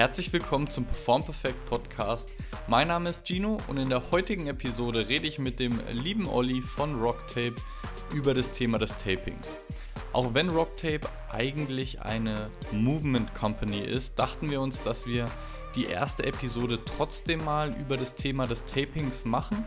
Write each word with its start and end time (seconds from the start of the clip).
Herzlich 0.00 0.32
willkommen 0.32 0.66
zum 0.66 0.86
Perform 0.86 1.22
Perfect 1.22 1.66
Podcast. 1.66 2.30
Mein 2.68 2.88
Name 2.88 3.10
ist 3.10 3.26
Gino 3.26 3.58
und 3.68 3.76
in 3.76 3.90
der 3.90 4.10
heutigen 4.10 4.46
Episode 4.46 5.08
rede 5.08 5.26
ich 5.26 5.38
mit 5.38 5.60
dem 5.60 5.78
lieben 5.92 6.26
Olli 6.26 6.62
von 6.62 6.98
Rocktape 6.98 7.54
über 8.14 8.32
das 8.32 8.50
Thema 8.50 8.78
des 8.78 8.96
Tapings. 8.96 9.58
Auch 10.14 10.32
wenn 10.32 10.48
Rocktape 10.48 11.06
eigentlich 11.30 12.00
eine 12.00 12.50
Movement 12.72 13.34
Company 13.34 13.80
ist, 13.80 14.18
dachten 14.18 14.50
wir 14.50 14.62
uns, 14.62 14.80
dass 14.80 15.06
wir 15.06 15.26
die 15.74 15.84
erste 15.84 16.24
Episode 16.24 16.82
trotzdem 16.82 17.44
mal 17.44 17.70
über 17.78 17.98
das 17.98 18.14
Thema 18.14 18.46
des 18.46 18.64
Tapings 18.64 19.26
machen 19.26 19.66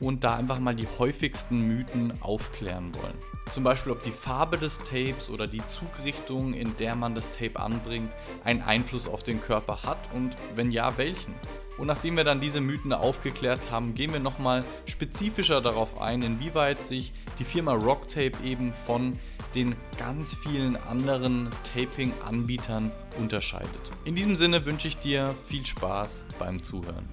und 0.00 0.24
da 0.24 0.34
einfach 0.36 0.58
mal 0.58 0.74
die 0.74 0.88
häufigsten 0.98 1.58
Mythen 1.66 2.12
aufklären 2.20 2.94
wollen. 2.94 3.14
Zum 3.50 3.64
Beispiel, 3.64 3.92
ob 3.92 4.02
die 4.02 4.10
Farbe 4.10 4.58
des 4.58 4.78
Tapes 4.78 5.28
oder 5.28 5.46
die 5.46 5.62
Zugrichtung, 5.68 6.54
in 6.54 6.76
der 6.78 6.94
man 6.94 7.14
das 7.14 7.30
Tape 7.30 7.60
anbringt, 7.60 8.10
einen 8.44 8.62
Einfluss 8.62 9.06
auf 9.06 9.22
den 9.22 9.40
Körper 9.40 9.82
hat 9.82 10.14
und 10.14 10.34
wenn 10.54 10.70
ja, 10.70 10.96
welchen. 10.96 11.34
Und 11.78 11.86
nachdem 11.86 12.16
wir 12.16 12.24
dann 12.24 12.40
diese 12.40 12.60
Mythen 12.60 12.92
aufgeklärt 12.92 13.70
haben, 13.70 13.94
gehen 13.94 14.12
wir 14.12 14.20
nochmal 14.20 14.64
spezifischer 14.86 15.60
darauf 15.60 16.00
ein, 16.00 16.22
inwieweit 16.22 16.86
sich 16.86 17.12
die 17.38 17.44
Firma 17.44 17.72
Rocktape 17.72 18.32
eben 18.44 18.72
von 18.86 19.12
den 19.54 19.74
ganz 19.98 20.36
vielen 20.36 20.76
anderen 20.76 21.50
Taping-Anbietern 21.74 22.90
unterscheidet. 23.18 23.90
In 24.04 24.14
diesem 24.14 24.36
Sinne 24.36 24.64
wünsche 24.64 24.88
ich 24.88 24.96
dir 24.96 25.34
viel 25.48 25.66
Spaß 25.66 26.24
beim 26.38 26.62
Zuhören. 26.62 27.08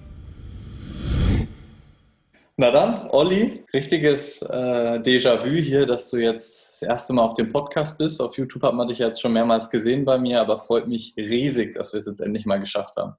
Na 2.60 2.72
dann, 2.72 3.08
Olli, 3.10 3.64
richtiges 3.72 4.42
äh, 4.42 4.98
Déjà-vu 4.98 5.62
hier, 5.62 5.86
dass 5.86 6.10
du 6.10 6.16
jetzt 6.16 6.72
das 6.72 6.82
erste 6.82 7.12
Mal 7.12 7.22
auf 7.22 7.34
dem 7.34 7.50
Podcast 7.50 7.96
bist. 7.96 8.20
Auf 8.20 8.36
YouTube 8.36 8.64
hat 8.64 8.74
man 8.74 8.88
dich 8.88 8.98
jetzt 8.98 9.20
schon 9.20 9.32
mehrmals 9.32 9.70
gesehen 9.70 10.04
bei 10.04 10.18
mir, 10.18 10.40
aber 10.40 10.58
freut 10.58 10.88
mich 10.88 11.14
riesig, 11.16 11.74
dass 11.74 11.92
wir 11.92 12.00
es 12.00 12.06
jetzt 12.06 12.20
endlich 12.20 12.46
mal 12.46 12.58
geschafft 12.58 12.96
haben. 12.96 13.14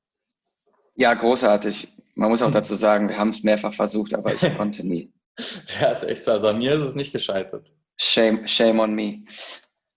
Ja, 0.95 1.13
großartig. 1.13 1.87
Man 2.15 2.31
muss 2.31 2.41
auch 2.41 2.51
dazu 2.59 2.75
sagen, 2.75 3.07
wir 3.07 3.17
haben 3.17 3.29
es 3.29 3.41
mehrfach 3.41 3.73
versucht, 3.73 4.13
aber 4.13 4.33
ich 4.33 4.57
konnte 4.57 4.85
nie. 4.85 5.13
ja, 5.79 5.91
ist 5.93 6.03
echt 6.03 6.25
so. 6.25 6.31
Also 6.31 6.49
an 6.49 6.57
mir 6.57 6.73
ist 6.73 6.83
es 6.83 6.95
nicht 6.95 7.13
gescheitert. 7.13 7.71
Shame, 7.95 8.45
shame 8.45 8.81
on 8.81 8.93
me. 8.93 9.23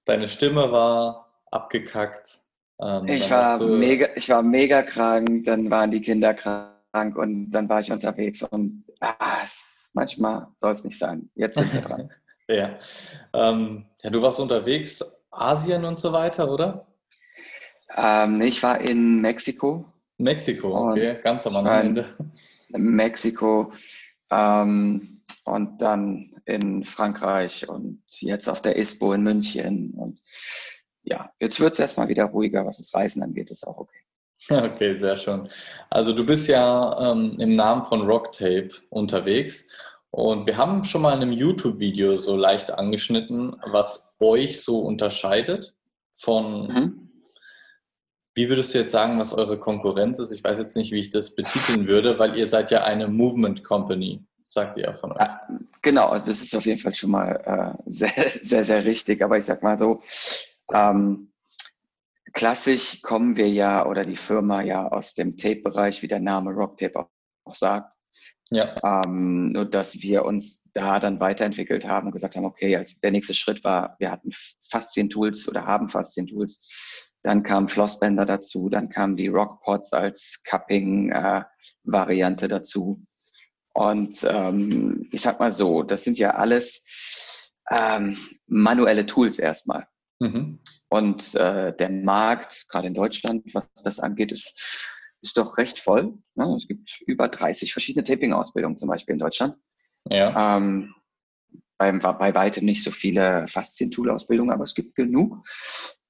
Deine 0.04 0.28
Stimme 0.28 0.70
war 0.70 1.32
abgekackt. 1.50 2.38
Ähm, 2.80 3.08
ich, 3.08 3.28
war 3.28 3.60
mega, 3.60 4.06
ich 4.14 4.28
war 4.28 4.44
mega 4.44 4.84
krank, 4.84 5.46
dann 5.46 5.68
waren 5.68 5.90
die 5.90 6.00
Kinder 6.00 6.32
krank 6.32 7.16
und 7.16 7.50
dann 7.50 7.68
war 7.68 7.80
ich 7.80 7.90
unterwegs 7.90 8.44
und 8.44 8.84
ah, 9.02 9.46
manchmal 9.92 10.48
soll 10.56 10.72
es 10.72 10.84
nicht 10.84 10.98
sein. 10.98 11.30
Jetzt 11.34 11.56
sind 11.56 11.72
wir 11.72 11.80
dran. 11.80 12.10
ja. 12.48 12.78
Ähm, 13.32 13.86
ja, 14.02 14.10
du 14.10 14.22
warst 14.22 14.40
unterwegs, 14.40 15.04
Asien 15.30 15.84
und 15.84 16.00
so 16.00 16.12
weiter, 16.12 16.50
oder? 16.50 16.86
Ähm, 17.94 18.40
ich 18.40 18.62
war 18.62 18.80
in 18.80 19.20
Mexiko 19.20 19.92
Mexiko, 20.22 20.90
okay, 20.90 21.18
ganz 21.22 21.46
am 21.46 21.66
Ende. 21.66 22.06
Mexiko 22.68 23.72
ähm, 24.30 25.22
und 25.44 25.82
dann 25.82 26.40
in 26.44 26.84
Frankreich 26.84 27.68
und 27.68 28.02
jetzt 28.20 28.48
auf 28.48 28.62
der 28.62 28.76
ISPO 28.76 29.12
in 29.14 29.22
München. 29.22 29.92
Und 29.94 30.20
ja, 31.02 31.32
jetzt 31.40 31.60
wird 31.60 31.74
es 31.74 31.80
erstmal 31.80 32.08
wieder 32.08 32.24
ruhiger, 32.24 32.64
was 32.64 32.78
das 32.78 32.94
Reisen 32.94 33.22
angeht, 33.22 33.50
ist 33.50 33.66
auch 33.66 33.78
okay. 33.78 33.98
Okay, 34.50 34.96
sehr 34.96 35.16
schön. 35.16 35.48
Also 35.90 36.12
du 36.12 36.24
bist 36.24 36.48
ja 36.48 37.12
ähm, 37.12 37.36
im 37.38 37.54
Namen 37.54 37.84
von 37.84 38.02
Rocktape 38.02 38.70
unterwegs 38.90 39.66
und 40.10 40.46
wir 40.46 40.56
haben 40.56 40.84
schon 40.84 41.02
mal 41.02 41.14
in 41.14 41.22
einem 41.22 41.32
YouTube-Video 41.32 42.16
so 42.16 42.36
leicht 42.36 42.70
angeschnitten, 42.70 43.56
was 43.70 44.16
euch 44.20 44.60
so 44.60 44.80
unterscheidet 44.80 45.74
von 46.12 46.68
mhm. 46.68 47.08
Wie 48.34 48.48
würdest 48.48 48.72
du 48.72 48.78
jetzt 48.78 48.92
sagen, 48.92 49.18
was 49.18 49.34
eure 49.34 49.58
Konkurrenz 49.58 50.18
ist? 50.18 50.32
Ich 50.32 50.42
weiß 50.42 50.58
jetzt 50.58 50.74
nicht, 50.74 50.90
wie 50.90 51.00
ich 51.00 51.10
das 51.10 51.34
betiteln 51.34 51.86
würde, 51.86 52.18
weil 52.18 52.36
ihr 52.36 52.46
seid 52.46 52.70
ja 52.70 52.82
eine 52.82 53.08
Movement 53.08 53.62
Company, 53.62 54.24
sagt 54.48 54.78
ihr 54.78 54.84
ja 54.84 54.92
von 54.94 55.12
euch. 55.12 55.18
Ja, 55.18 55.40
genau, 55.82 56.08
also 56.08 56.24
das 56.26 56.42
ist 56.42 56.54
auf 56.56 56.64
jeden 56.64 56.80
Fall 56.80 56.94
schon 56.94 57.10
mal 57.10 57.76
äh, 57.76 57.82
sehr, 57.90 58.30
sehr, 58.40 58.64
sehr 58.64 58.84
richtig. 58.86 59.22
Aber 59.22 59.36
ich 59.36 59.44
sag 59.44 59.62
mal 59.62 59.76
so, 59.76 60.00
ähm, 60.72 61.31
klassisch 62.32 63.02
kommen 63.02 63.36
wir 63.36 63.48
ja 63.48 63.86
oder 63.86 64.02
die 64.02 64.16
Firma 64.16 64.62
ja 64.62 64.88
aus 64.88 65.14
dem 65.14 65.36
Tape-Bereich, 65.36 66.02
wie 66.02 66.08
der 66.08 66.20
Name 66.20 66.52
Rocktape 66.52 66.98
auch, 66.98 67.10
auch 67.44 67.54
sagt. 67.54 67.94
Ja. 68.50 68.74
Ähm, 68.84 69.50
nur 69.50 69.64
dass 69.64 70.02
wir 70.02 70.24
uns 70.24 70.70
da 70.74 71.00
dann 71.00 71.20
weiterentwickelt 71.20 71.86
haben 71.86 72.08
und 72.08 72.12
gesagt 72.12 72.36
haben, 72.36 72.44
okay, 72.44 72.76
als 72.76 73.00
der 73.00 73.10
nächste 73.10 73.32
Schritt 73.32 73.64
war, 73.64 73.96
wir 73.98 74.10
hatten 74.10 74.30
Faszien-Tools 74.68 75.48
oder 75.48 75.66
haben 75.66 75.88
Faszien-Tools 75.88 77.02
dann 77.22 77.44
kamen 77.44 77.68
Flossbänder 77.68 78.26
dazu, 78.26 78.68
dann 78.68 78.88
kamen 78.88 79.16
die 79.16 79.28
Rockpots 79.28 79.92
als 79.92 80.42
Cupping-Variante 80.44 82.46
äh, 82.46 82.48
dazu. 82.48 83.04
Und 83.72 84.26
ähm, 84.28 85.08
ich 85.12 85.20
sag 85.22 85.38
mal 85.40 85.52
so, 85.52 85.82
das 85.82 86.04
sind 86.04 86.18
ja 86.18 86.34
alles 86.34 86.84
ähm, 87.70 88.18
manuelle 88.46 89.06
Tools 89.06 89.38
erstmal. 89.38 89.86
Mhm. 90.18 90.60
Und 90.92 91.34
äh, 91.36 91.74
der 91.74 91.88
Markt, 91.88 92.66
gerade 92.68 92.86
in 92.86 92.92
Deutschland, 92.92 93.54
was 93.54 93.66
das 93.82 93.98
angeht, 93.98 94.30
ist, 94.30 94.90
ist 95.22 95.38
doch 95.38 95.56
recht 95.56 95.78
voll. 95.78 96.18
Ja, 96.34 96.54
es 96.54 96.68
gibt 96.68 97.00
über 97.06 97.28
30 97.28 97.72
verschiedene 97.72 98.04
Taping-Ausbildungen 98.04 98.76
zum 98.76 98.90
Beispiel 98.90 99.14
in 99.14 99.18
Deutschland. 99.18 99.56
Ja. 100.10 100.58
Ähm, 100.58 100.94
bei, 101.78 101.92
bei 101.92 102.34
weitem 102.34 102.66
nicht 102.66 102.84
so 102.84 102.90
viele 102.90 103.48
Faszien-Tool-Ausbildungen, 103.48 104.52
aber 104.52 104.64
es 104.64 104.74
gibt 104.74 104.94
genug. 104.94 105.48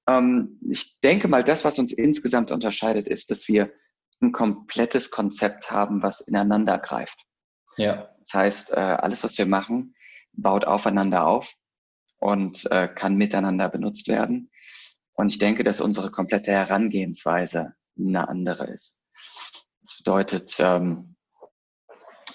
Ähm, 0.09 0.59
ich 0.69 0.99
denke 0.99 1.29
mal, 1.29 1.45
das, 1.45 1.65
was 1.65 1.79
uns 1.79 1.93
insgesamt 1.93 2.51
unterscheidet, 2.51 3.07
ist, 3.07 3.31
dass 3.31 3.47
wir 3.47 3.71
ein 4.21 4.33
komplettes 4.33 5.13
Konzept 5.13 5.71
haben, 5.71 6.03
was 6.03 6.21
ineinander 6.21 6.81
greift. 6.81 7.21
Ja. 7.77 8.11
Das 8.19 8.35
heißt, 8.35 8.73
äh, 8.73 8.81
alles, 8.81 9.23
was 9.23 9.39
wir 9.39 9.47
machen, 9.47 9.95
baut 10.33 10.65
aufeinander 10.65 11.25
auf 11.25 11.55
und 12.19 12.69
äh, 12.73 12.89
kann 12.89 13.15
miteinander 13.15 13.69
benutzt 13.69 14.09
werden. 14.09 14.49
Und 15.23 15.29
ich 15.29 15.39
denke, 15.39 15.63
dass 15.63 15.81
unsere 15.81 16.11
komplette 16.11 16.51
Herangehensweise 16.51 17.75
eine 17.97 18.29
andere 18.29 18.67
ist. 18.67 19.05
Das 19.81 19.97
bedeutet, 19.99 20.57
ähm, 20.59 21.15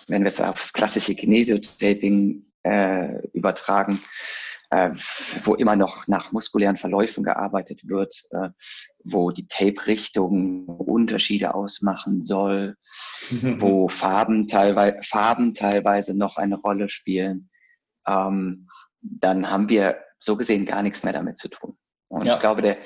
wenn 0.07 0.21
wir 0.21 0.29
es 0.29 0.39
aufs 0.39 0.71
klassische 0.71 1.13
Kinesiotaping 1.13 2.45
äh, 2.63 3.27
übertragen, 3.33 3.99
äh, 4.69 4.91
wo 5.43 5.55
immer 5.55 5.75
noch 5.75 6.07
nach 6.07 6.31
muskulären 6.31 6.77
Verläufen 6.77 7.25
gearbeitet 7.25 7.89
wird, 7.89 8.23
äh, 8.31 8.51
wo 9.03 9.31
die 9.31 9.49
Tape-Richtung 9.49 10.67
Unterschiede 10.67 11.55
ausmachen 11.55 12.21
soll, 12.21 12.77
wo 13.59 13.89
Farben, 13.89 14.47
teilweise, 14.47 14.99
Farben 15.03 15.53
teilweise 15.53 16.17
noch 16.17 16.37
eine 16.37 16.55
Rolle 16.55 16.87
spielen, 16.87 17.49
ähm, 18.07 18.69
dann 19.01 19.49
haben 19.49 19.67
wir 19.67 19.97
so 20.19 20.37
gesehen 20.37 20.65
gar 20.65 20.83
nichts 20.83 21.03
mehr 21.03 21.11
damit 21.11 21.37
zu 21.37 21.49
tun. 21.49 21.77
Und 22.09 22.25
ja. 22.25 22.35
ich 22.35 22.39
glaube, 22.39 22.61
der, 22.61 22.77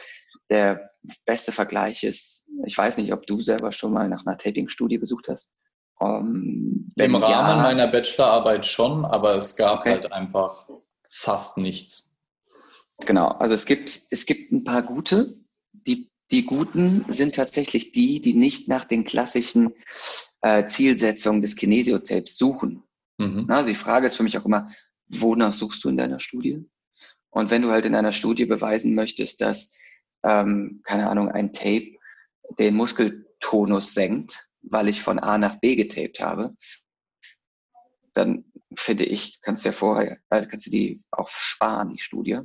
der 0.50 0.92
beste 1.26 1.52
Vergleich 1.52 2.04
ist, 2.04 2.46
ich 2.66 2.78
weiß 2.78 2.98
nicht, 2.98 3.14
ob 3.14 3.26
du 3.26 3.42
selber 3.42 3.72
schon 3.72 3.94
mal 3.94 4.08
nach 4.10 4.26
einer 4.26 4.38
Taping-Studie 4.38 4.98
besucht 4.98 5.28
hast. 5.30 5.56
Um, 6.00 6.90
ähm, 6.98 7.06
Im 7.06 7.16
Rahmen 7.16 7.58
ja, 7.58 7.64
meiner 7.64 7.88
Bachelorarbeit 7.88 8.66
schon, 8.66 9.06
aber 9.06 9.36
es 9.36 9.56
gab 9.56 9.82
okay. 9.82 9.92
halt 9.92 10.12
einfach 10.12 10.68
fast 11.08 11.58
nichts. 11.58 12.12
Genau, 13.06 13.28
also 13.28 13.54
es 13.54 13.66
gibt, 13.66 14.02
es 14.10 14.26
gibt 14.26 14.52
ein 14.52 14.64
paar 14.64 14.82
gute. 14.82 15.38
Die, 15.74 16.10
die 16.32 16.46
guten 16.46 17.06
sind 17.10 17.36
tatsächlich 17.36 17.92
die, 17.92 18.22
die 18.22 18.34
nicht 18.34 18.68
nach 18.68 18.86
den 18.86 19.04
klassischen 19.04 19.74
äh, 20.42 20.66
Zielsetzungen 20.66 21.42
des 21.42 21.56
Kinesiotapes 21.56 22.38
suchen. 22.38 22.84
Mhm. 23.18 23.46
Also 23.50 23.70
die 23.70 23.76
Frage 23.76 24.08
ist 24.08 24.16
für 24.16 24.24
mich 24.24 24.38
auch 24.38 24.46
immer, 24.46 24.72
wonach 25.08 25.54
suchst 25.54 25.84
du 25.84 25.90
in 25.90 25.98
deiner 25.98 26.20
Studie? 26.20 26.66
Und 27.32 27.50
wenn 27.50 27.62
du 27.62 27.72
halt 27.72 27.86
in 27.86 27.96
einer 27.96 28.12
Studie 28.12 28.46
beweisen 28.46 28.94
möchtest, 28.94 29.42
dass, 29.42 29.76
ähm, 30.24 30.82
keine 30.84 31.10
Ahnung, 31.10 31.30
ein 31.30 31.54
Tape 31.54 31.98
den 32.60 32.76
Muskeltonus 32.76 33.94
senkt, 33.94 34.50
weil 34.62 34.88
ich 34.88 35.02
von 35.02 35.18
A 35.20 35.38
nach 35.38 35.60
B 35.60 35.76
getaped 35.76 36.20
habe, 36.20 36.56
dann 38.14 38.46
finde 38.76 39.06
ich, 39.06 39.40
kannst 39.42 39.64
du 39.64 39.70
ja 39.70 39.74
vorher, 39.74 40.18
also 40.30 40.48
kannst 40.50 40.68
du 40.68 40.72
die 40.72 41.02
auch 41.12 41.30
sparen, 41.30 41.94
die 41.94 42.02
Studie, 42.02 42.40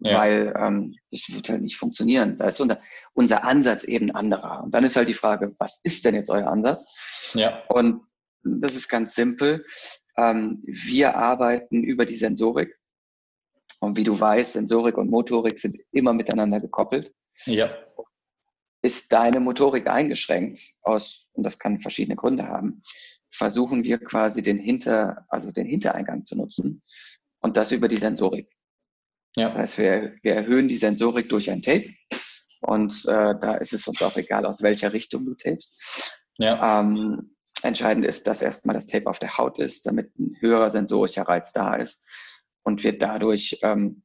ja. 0.00 0.18
weil 0.18 0.54
ähm, 0.58 0.96
das 1.10 1.26
wird 1.32 1.48
halt 1.48 1.62
nicht 1.62 1.76
funktionieren. 1.76 2.36
Da 2.36 2.48
ist 2.48 2.60
unser, 2.60 2.80
unser 3.12 3.44
Ansatz 3.44 3.84
eben 3.84 4.10
anderer. 4.10 4.64
Und 4.64 4.74
dann 4.74 4.84
ist 4.84 4.96
halt 4.96 5.08
die 5.08 5.14
Frage, 5.14 5.54
was 5.58 5.80
ist 5.84 6.04
denn 6.04 6.14
jetzt 6.14 6.30
euer 6.30 6.48
Ansatz? 6.48 7.32
Ja. 7.34 7.62
Und 7.68 8.02
das 8.42 8.74
ist 8.74 8.88
ganz 8.88 9.14
simpel. 9.14 9.64
Ähm, 10.16 10.62
wir 10.66 11.16
arbeiten 11.16 11.82
über 11.82 12.04
die 12.04 12.16
Sensorik. 12.16 12.78
Und 13.80 13.96
wie 13.96 14.04
du 14.04 14.18
weißt, 14.18 14.54
Sensorik 14.54 14.96
und 14.96 15.10
Motorik 15.10 15.58
sind 15.58 15.78
immer 15.92 16.12
miteinander 16.12 16.60
gekoppelt. 16.60 17.12
Ja. 17.46 17.68
Ist 18.82 19.12
deine 19.12 19.40
Motorik 19.40 19.86
eingeschränkt 19.86 20.60
aus, 20.82 21.26
und 21.32 21.44
das 21.44 21.58
kann 21.58 21.80
verschiedene 21.80 22.16
Gründe 22.16 22.46
haben, 22.46 22.82
versuchen 23.30 23.84
wir 23.84 23.98
quasi 23.98 24.42
den 24.42 24.58
Hinter, 24.58 25.24
also 25.28 25.50
den 25.50 25.66
Hintereingang 25.66 26.24
zu 26.24 26.36
nutzen 26.36 26.82
und 27.40 27.56
das 27.56 27.72
über 27.72 27.88
die 27.88 27.96
Sensorik. 27.96 28.48
Ja. 29.36 29.48
Das 29.48 29.58
heißt, 29.58 29.78
wir, 29.78 30.16
wir 30.22 30.34
erhöhen 30.34 30.68
die 30.68 30.76
Sensorik 30.76 31.28
durch 31.28 31.50
ein 31.50 31.62
Tape 31.62 31.90
Und 32.66 33.04
äh, 33.06 33.34
da 33.40 33.54
ist 33.56 33.72
es 33.72 33.86
uns 33.86 34.02
auch 34.02 34.16
egal, 34.16 34.46
aus 34.46 34.62
welcher 34.62 34.92
Richtung 34.92 35.26
du 35.26 35.34
tapest. 35.34 36.22
Ja. 36.38 36.80
Ähm, 36.80 37.34
entscheidend 37.62 38.06
ist, 38.06 38.26
dass 38.26 38.42
erstmal 38.42 38.74
das 38.74 38.86
Tape 38.86 39.06
auf 39.06 39.18
der 39.18 39.36
Haut 39.36 39.58
ist, 39.58 39.86
damit 39.86 40.18
ein 40.18 40.36
höherer 40.40 40.70
sensorischer 40.70 41.22
Reiz 41.22 41.52
da 41.52 41.76
ist 41.76 42.08
und 42.64 42.82
wir 42.82 42.98
dadurch 42.98 43.58
ähm, 43.62 44.02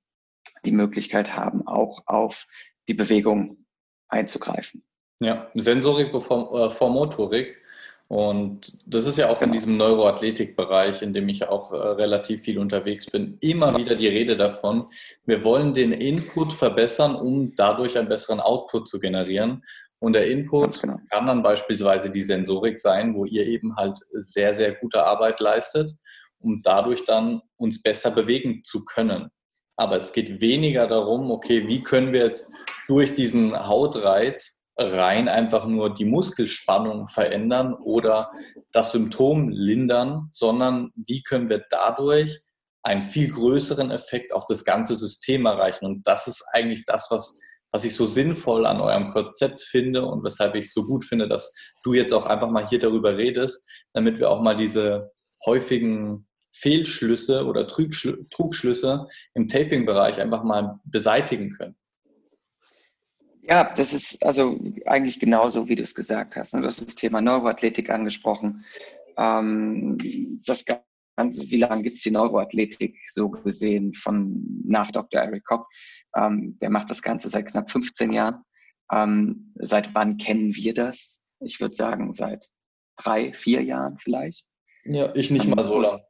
die 0.66 0.72
Möglichkeit 0.72 1.36
haben, 1.36 1.68
auch 1.68 2.04
auf 2.06 2.46
die 2.88 2.94
Bewegung 2.94 3.66
einzugreifen. 4.10 4.84
Ja, 5.22 5.50
Sensorik 5.54 6.12
vor, 6.22 6.68
äh, 6.68 6.70
vor 6.70 6.90
Motorik. 6.90 7.62
Und 8.08 8.80
das 8.88 9.06
ist 9.06 9.20
ja 9.20 9.30
auch 9.30 9.38
genau. 9.38 9.54
in 9.54 9.54
diesem 9.54 9.78
Neuroathletikbereich, 9.78 11.04
in 11.04 11.14
dem 11.14 11.30
ich 11.30 11.48
auch 11.48 11.72
äh, 11.72 11.76
relativ 11.76 12.42
viel 12.42 12.58
unterwegs 12.58 13.06
bin, 13.06 13.38
immer 13.40 13.78
wieder 13.78 13.94
die 13.94 14.08
Rede 14.08 14.36
davon. 14.36 14.88
Wir 15.26 15.44
wollen 15.44 15.76
den 15.76 15.92
Input 15.92 16.52
verbessern, 16.52 17.16
um 17.16 17.54
dadurch 17.56 18.00
einen 18.00 18.10
besseren 18.10 18.40
Output 18.40 18.90
zu 18.90 19.00
generieren. 19.00 19.62
Und 20.00 20.14
der 20.14 20.28
Input 20.28 20.82
genau. 20.82 20.98
kann 21.12 21.28
dann 21.28 21.44
beispielsweise 21.44 22.10
die 22.10 22.24
Sensorik 22.24 22.80
sein, 22.80 23.14
wo 23.14 23.26
ihr 23.26 23.46
eben 23.46 23.76
halt 23.76 24.00
sehr, 24.14 24.56
sehr 24.56 24.74
gute 24.74 25.04
Arbeit 25.04 25.40
leistet, 25.40 25.92
um 26.40 26.62
dadurch 26.64 27.06
dann 27.06 27.42
uns 27.58 27.82
besser 27.82 28.12
bewegen 28.12 28.64
zu 28.64 28.86
können. 28.86 29.30
Aber 29.78 29.96
es 29.96 30.12
geht 30.12 30.42
weniger 30.42 30.88
darum, 30.88 31.32
okay, 31.32 31.68
wie 31.68 31.82
können 31.82 32.12
wir 32.12 32.26
jetzt 32.26 32.52
durch 32.88 33.14
diesen 33.14 33.58
Hautreiz 33.68 34.64
rein 34.78 35.28
einfach 35.28 35.66
nur 35.66 35.94
die 35.94 36.06
Muskelspannung 36.06 37.08
verändern 37.08 37.74
oder 37.74 38.32
das 38.72 38.94
Symptom 38.94 39.50
lindern, 39.50 40.30
sondern 40.32 40.92
wie 40.96 41.22
können 41.22 41.50
wir 41.50 41.66
dadurch 41.70 42.40
einen 42.82 43.02
viel 43.02 43.30
größeren 43.30 43.92
Effekt 43.92 44.34
auf 44.34 44.46
das 44.46 44.64
ganze 44.64 44.96
System 44.96 45.46
erreichen. 45.46 45.86
Und 45.86 46.08
das 46.08 46.28
ist 46.28 46.44
eigentlich 46.54 46.86
das, 46.86 47.08
was, 47.12 47.40
was 47.72 47.84
ich 47.84 47.94
so 47.94 48.06
sinnvoll 48.06 48.66
an 48.66 48.80
eurem 48.80 49.10
Konzept 49.10 49.62
finde 49.62 50.06
und 50.06 50.24
weshalb 50.24 50.56
ich 50.56 50.72
so 50.72 50.86
gut 50.86 51.04
finde, 51.04 51.28
dass 51.28 51.54
du 51.84 51.94
jetzt 51.94 52.14
auch 52.14 52.26
einfach 52.26 52.50
mal 52.50 52.68
hier 52.68 52.80
darüber 52.80 53.18
redest, 53.18 53.70
damit 53.94 54.20
wir 54.20 54.30
auch 54.30 54.42
mal 54.42 54.56
diese 54.56 55.12
häufigen 55.46 56.29
Fehlschlüsse 56.60 57.46
oder 57.46 57.68
Trugschlüsse 57.68 59.08
im 59.34 59.48
Taping-Bereich 59.48 60.20
einfach 60.20 60.44
mal 60.44 60.80
beseitigen 60.84 61.52
können. 61.52 61.76
Ja, 63.42 63.74
das 63.74 63.94
ist 63.94 64.24
also 64.24 64.60
eigentlich 64.86 65.20
genauso, 65.20 65.68
wie 65.68 65.76
du 65.76 65.84
es 65.84 65.96
gesagt 65.96 66.36
hast. 66.36 66.54
Ne? 66.54 66.62
Du 66.62 66.68
hast 66.68 66.86
das 66.86 66.96
Thema 66.96 67.22
Neuroathletik 67.22 67.90
angesprochen. 67.90 68.64
Ähm, 69.18 69.98
das 70.46 70.66
Ganze, 71.18 71.50
wie 71.50 71.58
lange 71.58 71.82
gibt 71.82 71.98
es 71.98 72.04
die 72.04 72.12
Neuroathletik 72.12 72.98
so 73.08 73.30
gesehen 73.30 73.94
von 73.96 74.62
nach 74.66 74.92
Dr. 74.92 75.22
Eric 75.22 75.46
Kopp? 75.46 75.66
Ähm, 76.16 76.60
der 76.62 76.70
macht 76.70 76.90
das 76.92 77.02
Ganze 77.02 77.30
seit 77.30 77.48
knapp 77.48 77.72
15 77.72 78.12
Jahren. 78.12 78.44
Ähm, 78.92 79.54
seit 79.56 79.96
wann 79.96 80.18
kennen 80.18 80.56
wir 80.56 80.74
das? 80.74 81.20
Ich 81.40 81.60
würde 81.60 81.76
sagen, 81.76 82.14
seit 82.14 82.50
drei, 82.98 83.34
vier 83.34 83.64
Jahren 83.64 83.98
vielleicht. 83.98 84.46
Ja, 84.84 85.16
ich 85.16 85.32
nicht 85.32 85.48
mal 85.48 85.64
so 85.64 85.80
lange. 85.80 86.04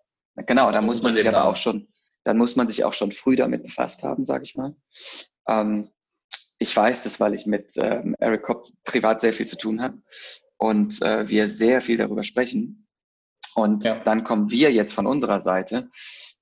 Genau, 0.45 0.71
da 0.71 0.81
muss 0.81 1.01
man 1.01 1.15
sich 1.15 1.27
aber 1.27 1.45
auch 1.45 1.55
schon, 1.55 1.87
dann 2.23 2.37
muss 2.37 2.55
man 2.55 2.67
sich 2.67 2.83
auch 2.83 2.93
schon 2.93 3.11
früh 3.11 3.35
damit 3.35 3.63
befasst 3.63 4.03
haben, 4.03 4.25
sage 4.25 4.43
ich 4.43 4.55
mal. 4.55 4.75
Ähm, 5.47 5.89
ich 6.59 6.75
weiß 6.75 7.03
das, 7.03 7.19
weil 7.19 7.33
ich 7.33 7.45
mit 7.45 7.73
ähm, 7.77 8.15
Eric 8.19 8.43
Kopp 8.43 8.67
privat 8.83 9.21
sehr 9.21 9.33
viel 9.33 9.47
zu 9.47 9.57
tun 9.57 9.81
habe 9.81 10.01
und 10.57 11.01
äh, 11.01 11.27
wir 11.29 11.47
sehr 11.47 11.81
viel 11.81 11.97
darüber 11.97 12.23
sprechen. 12.23 12.87
Und 13.55 13.85
ja. 13.85 13.99
dann 13.99 14.23
kommen 14.23 14.51
wir 14.51 14.71
jetzt 14.71 14.93
von 14.93 15.07
unserer 15.07 15.41
Seite. 15.41 15.89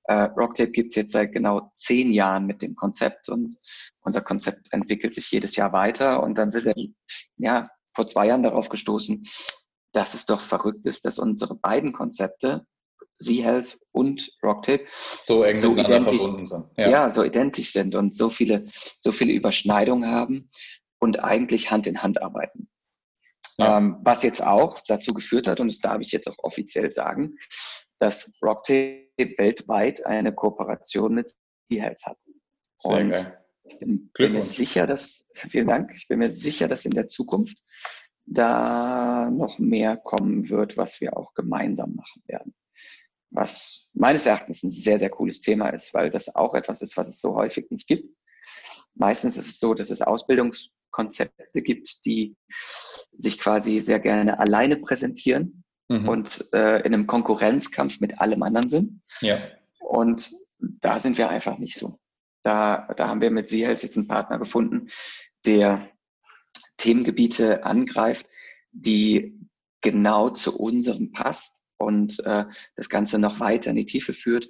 Äh, 0.04 0.24
Rocktape 0.36 0.70
gibt's 0.70 0.96
jetzt 0.96 1.12
seit 1.12 1.32
genau 1.32 1.72
zehn 1.74 2.12
Jahren 2.12 2.46
mit 2.46 2.62
dem 2.62 2.74
Konzept 2.74 3.28
und 3.28 3.56
unser 4.00 4.20
Konzept 4.20 4.72
entwickelt 4.72 5.14
sich 5.14 5.30
jedes 5.30 5.56
Jahr 5.56 5.72
weiter. 5.72 6.22
Und 6.22 6.36
dann 6.36 6.50
sind 6.50 6.64
wir 6.66 6.74
ja 7.36 7.70
vor 7.92 8.06
zwei 8.06 8.26
Jahren 8.26 8.42
darauf 8.42 8.68
gestoßen, 8.68 9.26
dass 9.92 10.14
es 10.14 10.26
doch 10.26 10.40
verrückt 10.40 10.86
ist, 10.86 11.04
dass 11.04 11.18
unsere 11.18 11.54
beiden 11.54 11.92
Konzepte 11.92 12.66
Z-Health 13.20 13.80
und 13.92 14.32
Rocktape 14.42 14.86
so 14.92 15.42
eng 15.42 15.54
so 15.54 15.72
miteinander 15.72 16.10
verbunden 16.10 16.46
sind. 16.46 16.66
Ja. 16.76 16.88
ja. 16.88 17.10
so 17.10 17.24
identisch 17.24 17.72
sind 17.72 17.94
und 17.94 18.14
so 18.14 18.30
viele, 18.30 18.66
so 18.98 19.12
viele 19.12 19.32
Überschneidungen 19.32 20.10
haben 20.10 20.50
und 20.98 21.22
eigentlich 21.22 21.70
Hand 21.70 21.86
in 21.86 22.02
Hand 22.02 22.22
arbeiten. 22.22 22.68
Ja. 23.58 23.78
Ähm, 23.78 23.96
was 24.02 24.22
jetzt 24.22 24.42
auch 24.42 24.80
dazu 24.86 25.12
geführt 25.12 25.48
hat, 25.48 25.58
und 25.58 25.68
das 25.68 25.80
darf 25.80 26.00
ich 26.00 26.12
jetzt 26.12 26.28
auch 26.28 26.38
offiziell 26.38 26.92
sagen, 26.92 27.36
dass 27.98 28.38
Rocktape 28.40 29.08
weltweit 29.36 30.06
eine 30.06 30.32
Kooperation 30.32 31.14
mit 31.14 31.32
Z-Health 31.70 32.06
hat. 32.06 32.18
Sehr 32.76 32.96
und 32.98 33.10
geil. 33.10 33.44
Ich 33.64 33.78
bin, 33.80 34.10
bin 34.14 34.32
mir 34.32 34.42
sicher, 34.42 34.86
dass, 34.86 35.28
vielen 35.32 35.66
Dank, 35.66 35.92
ich 35.94 36.06
bin 36.08 36.20
mir 36.20 36.30
sicher, 36.30 36.68
dass 36.68 36.84
in 36.84 36.92
der 36.92 37.08
Zukunft 37.08 37.58
da 38.24 39.30
noch 39.30 39.58
mehr 39.58 39.96
kommen 39.96 40.48
wird, 40.48 40.76
was 40.76 41.00
wir 41.00 41.16
auch 41.16 41.34
gemeinsam 41.34 41.94
machen 41.94 42.22
werden 42.26 42.54
was 43.30 43.88
meines 43.92 44.26
Erachtens 44.26 44.62
ein 44.62 44.70
sehr, 44.70 44.98
sehr 44.98 45.10
cooles 45.10 45.40
Thema 45.40 45.68
ist, 45.70 45.92
weil 45.94 46.10
das 46.10 46.34
auch 46.34 46.54
etwas 46.54 46.82
ist, 46.82 46.96
was 46.96 47.08
es 47.08 47.20
so 47.20 47.34
häufig 47.34 47.70
nicht 47.70 47.86
gibt. 47.86 48.08
Meistens 48.94 49.36
ist 49.36 49.48
es 49.48 49.60
so, 49.60 49.74
dass 49.74 49.90
es 49.90 50.02
Ausbildungskonzepte 50.02 51.62
gibt, 51.62 52.04
die 52.04 52.36
sich 53.16 53.38
quasi 53.38 53.78
sehr 53.80 54.00
gerne 54.00 54.38
alleine 54.38 54.76
präsentieren 54.76 55.64
mhm. 55.88 56.08
und 56.08 56.52
äh, 56.52 56.78
in 56.78 56.94
einem 56.94 57.06
Konkurrenzkampf 57.06 58.00
mit 58.00 58.20
allem 58.20 58.42
anderen 58.42 58.68
sind. 58.68 59.02
Ja. 59.20 59.38
Und 59.80 60.32
da 60.58 60.98
sind 60.98 61.18
wir 61.18 61.28
einfach 61.28 61.58
nicht 61.58 61.76
so. 61.76 62.00
Da, 62.42 62.88
da 62.96 63.08
haben 63.08 63.20
wir 63.20 63.30
mit 63.30 63.48
Seahels 63.48 63.82
jetzt 63.82 63.96
einen 63.96 64.08
Partner 64.08 64.38
gefunden, 64.38 64.88
der 65.44 65.88
Themengebiete 66.78 67.64
angreift, 67.64 68.26
die 68.72 69.38
genau 69.80 70.30
zu 70.30 70.58
unserem 70.58 71.12
passt 71.12 71.64
und 71.78 72.24
äh, 72.26 72.44
das 72.76 72.88
Ganze 72.88 73.18
noch 73.18 73.40
weiter 73.40 73.70
in 73.70 73.76
die 73.76 73.86
Tiefe 73.86 74.12
führt. 74.12 74.48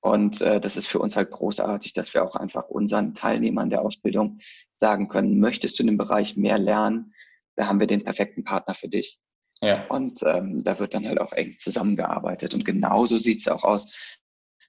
Und 0.00 0.40
äh, 0.40 0.60
das 0.60 0.76
ist 0.76 0.86
für 0.86 0.98
uns 0.98 1.16
halt 1.16 1.30
großartig, 1.30 1.92
dass 1.94 2.14
wir 2.14 2.22
auch 2.24 2.36
einfach 2.36 2.68
unseren 2.68 3.14
Teilnehmern 3.14 3.70
der 3.70 3.82
Ausbildung 3.82 4.38
sagen 4.72 5.08
können, 5.08 5.40
möchtest 5.40 5.78
du 5.78 5.82
in 5.82 5.88
dem 5.88 5.98
Bereich 5.98 6.36
mehr 6.36 6.58
lernen, 6.58 7.14
da 7.56 7.66
haben 7.66 7.80
wir 7.80 7.86
den 7.86 8.04
perfekten 8.04 8.44
Partner 8.44 8.74
für 8.74 8.88
dich. 8.88 9.18
Ja. 9.62 9.86
Und 9.86 10.22
ähm, 10.22 10.62
da 10.62 10.78
wird 10.78 10.94
dann 10.94 11.06
halt 11.06 11.20
auch 11.20 11.32
eng 11.32 11.56
zusammengearbeitet. 11.58 12.54
Und 12.54 12.64
genauso 12.64 13.18
sieht 13.18 13.40
es 13.40 13.48
auch 13.48 13.64
aus, 13.64 14.18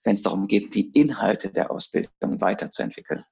wenn 0.04 0.16
es 0.16 0.22
darum 0.22 0.48
geht, 0.48 0.74
die 0.74 0.90
Inhalte 0.92 1.52
der 1.52 1.70
Ausbildung 1.70 2.40
weiterzuentwickeln. 2.40 3.26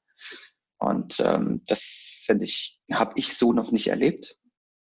Und 0.77 1.21
ähm, 1.21 1.61
das 1.67 2.13
finde 2.25 2.43
ich, 2.43 2.81
habe 2.91 3.13
ich 3.15 3.37
so 3.37 3.53
noch 3.53 3.71
nicht 3.71 3.87
erlebt. 3.87 4.37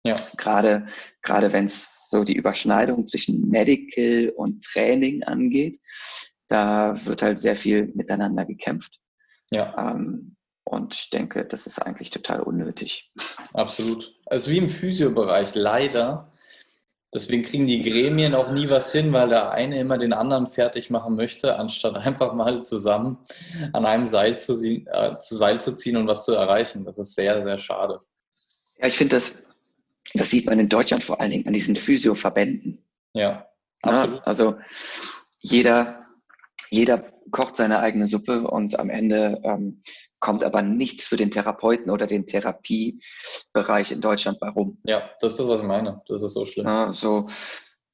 Ja. 0.09 0.17
Gerade, 0.37 0.87
gerade 1.23 1.53
wenn 1.53 1.67
es 1.67 2.09
so 2.11 2.25
die 2.25 2.37
Überschneidung 2.37 3.07
zwischen 3.07 3.49
Medical 3.49 4.33
und 4.37 4.65
Training 4.65 5.23
angeht, 5.23 5.81
da 6.49 6.95
wird 7.05 7.23
halt 7.23 7.39
sehr 7.39 7.57
viel 7.57 7.93
miteinander 7.95 8.45
gekämpft. 8.45 8.99
Ja. 9.51 9.93
Ähm, 9.93 10.37
und 10.65 10.95
ich 10.95 11.11
denke, 11.11 11.45
das 11.47 11.67
ist 11.67 11.79
eigentlich 11.79 12.11
total 12.11 12.41
unnötig. 12.41 13.11
Absolut. 13.55 14.15
Also 14.27 14.51
wie 14.51 14.59
im 14.59 14.69
Physiobereich, 14.69 15.55
leider. 15.55 16.33
Deswegen 17.15 17.43
kriegen 17.43 17.67
die 17.67 17.81
Gremien 17.81 18.35
auch 18.35 18.51
nie 18.51 18.69
was 18.69 18.93
hin, 18.93 19.11
weil 19.15 19.31
der 19.31 19.51
eine 19.51 19.81
immer 19.81 19.97
den 19.97 20.13
anderen 20.13 20.47
fertig 20.47 20.91
machen 20.91 21.17
möchte, 21.17 21.57
anstatt 21.57 21.97
einfach 21.97 22.35
mal 22.35 22.65
zusammen 22.65 23.17
an 23.73 23.87
einem 23.87 24.07
Seil 24.07 24.39
zu, 24.39 24.63
äh, 24.63 25.17
zu 25.19 25.37
Seil 25.37 25.63
zu 25.63 25.75
ziehen 25.75 25.97
und 25.97 26.07
was 26.07 26.27
zu 26.27 26.35
erreichen. 26.35 26.85
Das 26.85 26.99
ist 26.99 27.15
sehr, 27.15 27.43
sehr 27.43 27.57
schade. 27.57 28.01
Ja, 28.79 28.89
ich 28.89 28.99
finde 28.99 29.17
das 29.17 29.48
das 30.15 30.31
sieht 30.31 30.47
man 30.47 30.59
in 30.59 30.69
Deutschland 30.69 31.05
vor 31.05 31.21
allen 31.21 31.31
Dingen 31.31 31.47
an 31.47 31.53
diesen 31.53 31.77
Physioverbänden. 31.77 32.85
Ja, 33.13 33.49
absolut. 33.83 34.19
Ja, 34.19 34.23
also 34.25 34.57
jeder, 35.39 36.07
jeder 36.71 37.13
kocht 37.31 37.57
seine 37.57 37.81
eigene 37.81 38.07
Suppe 38.07 38.49
und 38.49 38.79
am 38.79 38.91
Ende 38.91 39.41
ähm, 39.45 39.83
kommt 40.19 40.43
aber 40.43 40.63
nichts 40.63 41.07
für 41.07 41.17
den 41.17 41.31
Therapeuten 41.31 41.91
oder 41.91 42.07
den 42.07 42.27
Therapiebereich 42.27 43.93
in 43.93 44.01
Deutschland 44.01 44.41
bei 44.41 44.49
rum. 44.49 44.79
Ja, 44.85 45.11
das 45.21 45.33
ist 45.33 45.41
das, 45.41 45.49
was 45.49 45.61
ich 45.61 45.67
meine. 45.67 46.03
Das 46.09 46.23
ist 46.23 46.35
so 46.35 46.45
schlimm. 46.45 46.67
Ja, 46.67 46.93
so 46.93 47.27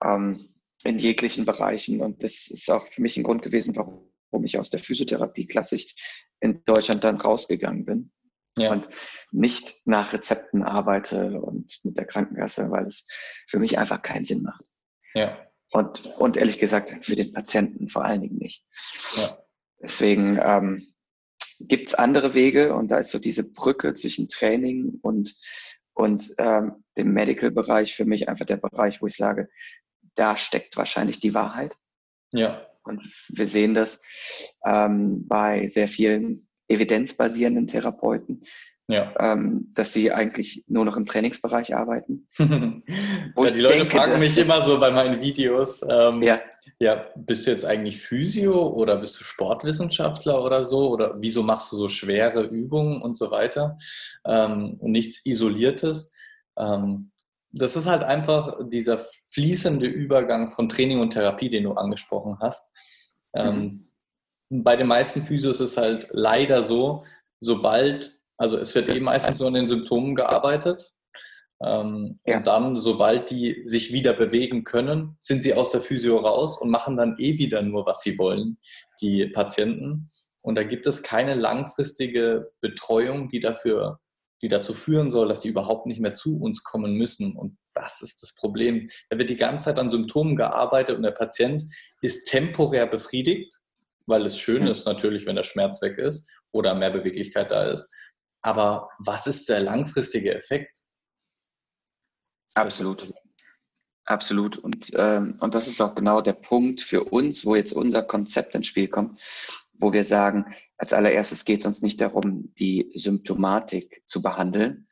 ähm, 0.03 0.49
in 0.85 0.99
jeglichen 0.99 1.45
Bereichen. 1.45 2.01
Und 2.01 2.23
das 2.23 2.49
ist 2.49 2.71
auch 2.71 2.87
für 2.87 3.03
mich 3.03 3.17
ein 3.17 3.25
Grund 3.25 3.43
gewesen, 3.43 3.75
warum 3.77 4.45
ich 4.45 4.59
aus 4.59 4.71
der 4.71 4.81
Physiotherapie 4.81 5.47
klassisch 5.47 5.95
in 6.41 6.63
Deutschland 6.65 7.05
dann 7.05 7.17
rausgegangen 7.17 7.85
bin 7.85 8.13
ja. 8.59 8.73
und 8.73 8.89
nicht 9.35 9.87
nach 9.87 10.13
Rezepten 10.13 10.63
arbeite 10.63 11.41
und 11.41 11.81
mit 11.83 11.99
der 11.99 12.07
Krankenkasse, 12.07 12.71
weil 12.71 12.87
es 12.87 13.07
für 13.49 13.59
mich 13.59 13.79
einfach 13.79 14.01
keinen 14.01 14.25
Sinn 14.25 14.43
macht. 14.43 14.65
Ja. 15.15 15.37
Und, 15.73 16.07
und 16.19 16.37
ehrlich 16.37 16.61
gesagt, 16.61 17.05
für 17.05 17.17
den 17.17 17.33
Patienten 17.33 17.89
vor 17.89 18.05
allen 18.05 18.23
Dingen 18.23 18.39
nicht. 18.39 18.65
Ja. 19.17 19.39
Deswegen 19.83 20.39
ähm, 20.41 20.95
gibt 21.61 21.89
es 21.89 21.95
andere 21.95 22.35
Wege 22.35 22.75
und 22.75 22.89
da 22.89 22.99
ist 22.99 23.11
so 23.11 23.19
diese 23.19 23.53
Brücke 23.53 23.95
zwischen 23.95 24.29
Training 24.29 25.01
und, 25.03 25.35
und 25.95 26.33
ähm, 26.39 26.85
dem 26.97 27.13
Medical-Bereich 27.13 27.97
für 27.97 28.05
mich 28.05 28.29
einfach 28.29 28.47
der 28.47 28.57
Bereich, 28.57 29.03
wo 29.03 29.09
ich 29.09 29.17
sage, 29.17 29.49
da 30.15 30.37
steckt 30.37 30.77
wahrscheinlich 30.77 31.19
die 31.19 31.35
Wahrheit. 31.35 31.73
Ja. 32.33 32.69
Und 32.85 33.03
wir 33.29 33.47
sehen 33.47 33.75
das 33.75 34.05
ähm, 34.65 35.27
bei 35.27 35.69
sehr 35.69 35.89
vielen 35.89 36.49
evidenzbasierenden 36.69 37.67
Therapeuten, 37.67 38.45
ja. 38.89 39.15
ähm, 39.19 39.73
dass 39.75 39.93
sie 39.93 40.13
eigentlich 40.13 40.65
nur 40.67 40.85
noch 40.85 40.97
im 40.97 41.07
Trainingsbereich 41.07 41.75
arbeiten. 41.75 42.29
ja, 42.39 42.47
die 42.47 43.61
Leute 43.61 43.79
denke, 43.79 43.87
fragen 43.87 44.19
mich 44.19 44.37
immer 44.37 44.63
so 44.63 44.79
bei 44.79 44.91
meinen 44.91 45.21
Videos, 45.21 45.83
ähm, 45.89 46.23
ja. 46.23 46.41
ja, 46.79 47.07
bist 47.17 47.47
du 47.47 47.51
jetzt 47.51 47.65
eigentlich 47.65 47.99
Physio 47.99 48.69
oder 48.69 48.97
bist 48.97 49.19
du 49.19 49.25
Sportwissenschaftler 49.25 50.43
oder 50.43 50.65
so? 50.65 50.91
Oder 50.91 51.15
wieso 51.19 51.43
machst 51.43 51.73
du 51.73 51.77
so 51.77 51.89
schwere 51.89 52.43
Übungen 52.43 53.01
und 53.01 53.17
so 53.17 53.31
weiter 53.31 53.77
ähm, 54.27 54.77
und 54.81 54.93
nichts 54.93 55.25
Isoliertes? 55.25 56.13
Ähm, 56.59 57.11
das 57.53 57.77
ist 57.77 57.87
halt 57.87 58.03
einfach 58.03 58.59
dieser 58.69 58.99
fließende 59.31 59.87
Übergang 59.87 60.49
von 60.49 60.69
Training 60.69 61.01
und 61.01 61.11
Therapie, 61.11 61.49
den 61.49 61.65
du 61.65 61.73
angesprochen 61.73 62.37
hast. 62.41 62.73
Ähm, 63.37 63.89
mhm. 64.49 64.63
bei 64.63 64.77
den 64.77 64.87
meisten 64.87 65.21
Physios 65.23 65.61
ist 65.61 65.73
es 65.73 65.77
halt 65.77 66.09
leider 66.13 66.63
so, 66.63 67.05
sobald 67.41 68.24
also 68.37 68.59
es 68.59 68.75
wird 68.75 68.89
eh 68.89 69.01
meistens 69.01 69.39
nur 69.39 69.49
an 69.49 69.55
den 69.55 69.69
Symptomen 69.69 70.15
gearbeitet. 70.15 70.93
Ähm, 71.63 72.19
ja. 72.27 72.39
Und 72.39 72.47
dann, 72.47 72.77
sobald 72.77 73.31
die 73.31 73.63
sich 73.65 73.93
wieder 73.93 74.13
bewegen 74.13 74.65
können, 74.65 75.17
sind 75.21 75.43
sie 75.43 75.55
aus 75.55 75.71
der 75.71 75.81
Physio 75.81 76.19
raus 76.19 76.61
und 76.61 76.71
machen 76.71 76.97
dann 76.97 77.17
eh 77.19 77.39
wieder 77.39 77.63
nur, 77.63 77.87
was 77.87 78.03
sie 78.03 78.19
wollen, 78.19 78.59
die 79.01 79.27
Patienten. 79.27 80.11
Und 80.43 80.57
da 80.57 80.65
gibt 80.65 80.87
es 80.87 81.03
keine 81.03 81.35
langfristige 81.35 82.53
Betreuung, 82.61 83.29
die 83.29 83.41
dafür, 83.41 84.01
die 84.43 84.49
dazu 84.49 84.75
führen 84.75 85.11
soll, 85.11 85.29
dass 85.29 85.43
sie 85.43 85.49
überhaupt 85.49 85.87
nicht 85.87 86.01
mehr 86.01 86.15
zu 86.15 86.39
uns 86.39 86.63
kommen 86.65 86.97
müssen. 86.97 87.35
Und 87.35 87.57
das 87.73 88.03
ist 88.03 88.23
das 88.23 88.35
Problem. 88.35 88.91
Da 89.09 89.19
wird 89.19 89.31
die 89.31 89.37
ganze 89.37 89.67
Zeit 89.67 89.79
an 89.79 89.91
Symptomen 89.91 90.37
gearbeitet 90.37 90.97
und 90.97 91.03
der 91.03 91.13
Patient 91.13 91.65
ist 92.03 92.27
temporär 92.27 92.87
befriedigt, 92.87 93.61
weil 94.07 94.27
es 94.27 94.39
schön 94.39 94.67
ist 94.67 94.85
natürlich, 94.85 95.25
wenn 95.25 95.37
der 95.37 95.45
Schmerz 95.45 95.81
weg 95.81 95.97
ist 95.99 96.31
oder 96.53 96.75
mehr 96.75 96.91
Beweglichkeit 96.91 97.51
da 97.51 97.71
ist. 97.71 97.89
Aber 98.45 98.91
was 98.99 99.27
ist 99.27 99.49
der 99.49 99.61
langfristige 99.61 100.35
Effekt? 100.35 100.85
Absolut. 102.55 103.11
Absolut. 104.05 104.59
Und, 104.59 104.91
ähm, 104.95 105.37
und 105.41 105.55
das 105.55 105.67
ist 105.67 105.81
auch 105.81 105.95
genau 105.95 106.21
der 106.21 106.35
Punkt 106.35 106.83
für 106.83 107.05
uns, 107.05 107.47
wo 107.47 107.57
jetzt 107.57 107.73
unser 107.73 108.03
Konzept 108.03 108.55
ins 108.55 108.67
Spiel 108.67 108.89
kommt, 108.89 109.19
wo 109.73 109.95
wir 109.95 110.05
sagen, 110.05 110.45
als 110.77 110.93
allererstes 110.93 111.47
geht 111.47 111.61
es 111.61 111.67
uns 111.67 111.81
nicht 111.81 112.03
darum, 112.03 112.53
die 112.59 112.93
Symptomatik 112.95 114.03
zu 114.05 114.21
behandeln. 114.21 114.89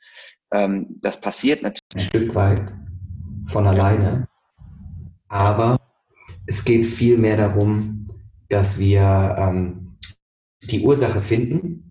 Ähm, 0.50 0.98
das 1.02 1.20
passiert 1.20 1.62
natürlich. 1.62 1.82
Ein 1.94 2.00
Stück 2.00 2.34
weit 2.34 2.72
von 3.48 3.66
alleine. 3.66 4.28
Aber 5.28 5.78
es 6.46 6.64
geht 6.64 6.86
vielmehr 6.86 7.36
darum, 7.36 8.08
dass 8.48 8.78
wir 8.78 9.36
ähm, 9.38 9.98
die 10.62 10.80
Ursache 10.80 11.20
finden 11.20 11.81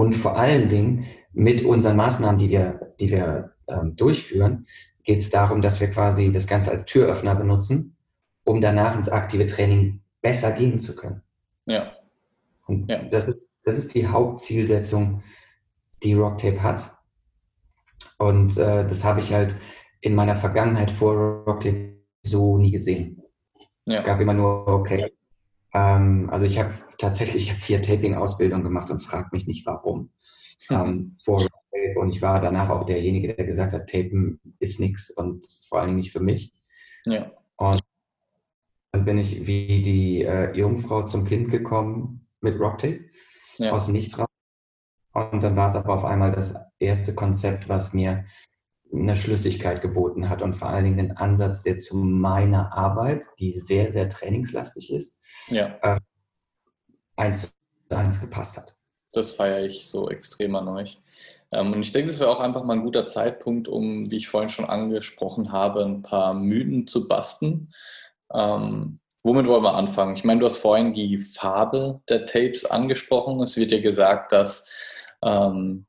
und 0.00 0.14
vor 0.14 0.38
allen 0.38 0.70
Dingen 0.70 1.06
mit 1.34 1.62
unseren 1.62 1.96
Maßnahmen, 1.96 2.38
die 2.38 2.48
wir, 2.48 2.94
die 2.98 3.10
wir 3.10 3.52
ähm, 3.68 3.96
durchführen, 3.96 4.66
geht 5.04 5.20
es 5.20 5.28
darum, 5.28 5.60
dass 5.60 5.78
wir 5.78 5.90
quasi 5.90 6.32
das 6.32 6.46
Ganze 6.46 6.70
als 6.70 6.86
Türöffner 6.86 7.34
benutzen, 7.34 7.96
um 8.44 8.62
danach 8.62 8.96
ins 8.96 9.10
aktive 9.10 9.46
Training 9.46 10.00
besser 10.22 10.52
gehen 10.52 10.78
zu 10.78 10.96
können. 10.96 11.20
Ja. 11.66 11.92
Und 12.66 12.90
ja. 12.90 13.02
Das, 13.04 13.28
ist, 13.28 13.44
das 13.62 13.76
ist 13.76 13.94
die 13.94 14.06
Hauptzielsetzung, 14.06 15.22
die 16.02 16.14
Rocktape 16.14 16.62
hat. 16.62 16.96
Und 18.16 18.56
äh, 18.56 18.86
das 18.86 19.04
habe 19.04 19.20
ich 19.20 19.34
halt 19.34 19.54
in 20.00 20.14
meiner 20.14 20.36
Vergangenheit 20.36 20.90
vor 20.90 21.44
Rocktape 21.46 21.96
so 22.22 22.56
nie 22.56 22.70
gesehen. 22.70 23.22
Ja. 23.84 23.98
Es 23.98 24.04
gab 24.04 24.18
immer 24.20 24.34
nur, 24.34 24.66
okay, 24.66 25.12
ähm, 25.72 26.28
also 26.30 26.46
ich 26.46 26.58
habe 26.58 26.74
tatsächlich 26.98 27.44
ich 27.44 27.52
hab 27.52 27.60
vier 27.60 27.82
Taping-Ausbildungen 27.82 28.64
gemacht 28.64 28.90
und 28.90 29.00
frage 29.00 29.28
mich 29.32 29.46
nicht 29.46 29.66
warum. 29.66 30.10
Mhm. 30.68 30.76
Ähm, 30.76 31.16
vor 31.24 31.46
und 31.96 32.10
ich 32.10 32.20
war 32.20 32.40
danach 32.40 32.68
auch 32.68 32.84
derjenige, 32.84 33.34
der 33.34 33.46
gesagt 33.46 33.72
hat, 33.72 33.88
Tapen 33.88 34.40
ist 34.58 34.80
nichts 34.80 35.10
und 35.10 35.46
vor 35.68 35.78
allen 35.78 35.88
Dingen 35.88 35.98
nicht 35.98 36.12
für 36.12 36.20
mich. 36.20 36.52
Ja. 37.04 37.30
Und 37.56 37.80
dann 38.92 39.04
bin 39.04 39.18
ich 39.18 39.46
wie 39.46 39.82
die 39.82 40.22
äh, 40.22 40.52
Jungfrau 40.56 41.02
zum 41.02 41.24
Kind 41.24 41.50
gekommen 41.50 42.26
mit 42.40 42.58
Rocktape 42.58 43.04
ja. 43.58 43.70
aus 43.70 43.86
dem 43.86 43.92
Nichts 43.92 44.18
raus. 44.18 44.26
Und 45.12 45.42
dann 45.42 45.56
war 45.56 45.68
es 45.68 45.76
aber 45.76 45.94
auf 45.94 46.04
einmal 46.04 46.32
das 46.32 46.56
erste 46.78 47.14
Konzept, 47.14 47.68
was 47.68 47.92
mir 47.92 48.24
eine 48.92 49.16
Schlüssigkeit 49.16 49.82
geboten 49.82 50.28
hat 50.28 50.42
und 50.42 50.54
vor 50.54 50.68
allen 50.68 50.84
Dingen 50.84 50.96
den 50.96 51.16
Ansatz, 51.16 51.62
der 51.62 51.76
zu 51.76 51.96
meiner 51.96 52.72
Arbeit, 52.72 53.26
die 53.38 53.52
sehr, 53.52 53.92
sehr 53.92 54.08
trainingslastig 54.08 54.92
ist, 54.92 55.18
ja. 55.48 55.78
äh, 55.82 56.00
eins 57.16 57.42
zu 57.42 57.48
eins 57.96 58.20
gepasst 58.20 58.56
hat. 58.56 58.76
Das 59.12 59.32
feiere 59.32 59.64
ich 59.64 59.88
so 59.88 60.08
extrem 60.08 60.54
an 60.54 60.68
euch. 60.68 61.00
Ähm, 61.52 61.72
und 61.72 61.82
ich 61.82 61.92
denke, 61.92 62.10
das 62.10 62.20
wäre 62.20 62.30
auch 62.30 62.40
einfach 62.40 62.62
mal 62.62 62.74
ein 62.74 62.84
guter 62.84 63.06
Zeitpunkt, 63.06 63.66
um, 63.68 64.10
wie 64.10 64.16
ich 64.16 64.28
vorhin 64.28 64.48
schon 64.48 64.66
angesprochen 64.66 65.50
habe, 65.50 65.84
ein 65.84 66.02
paar 66.02 66.34
Mythen 66.34 66.86
zu 66.86 67.08
basten. 67.08 67.72
Ähm, 68.32 69.00
womit 69.24 69.46
wollen 69.46 69.64
wir 69.64 69.74
anfangen? 69.74 70.14
Ich 70.14 70.24
meine, 70.24 70.40
du 70.40 70.46
hast 70.46 70.58
vorhin 70.58 70.94
die 70.94 71.18
Farbe 71.18 72.00
der 72.08 72.26
Tapes 72.26 72.64
angesprochen. 72.64 73.40
Es 73.42 73.56
wird 73.56 73.72
ja 73.72 73.80
gesagt, 73.80 74.32
dass 74.32 74.68
ähm, 75.22 75.86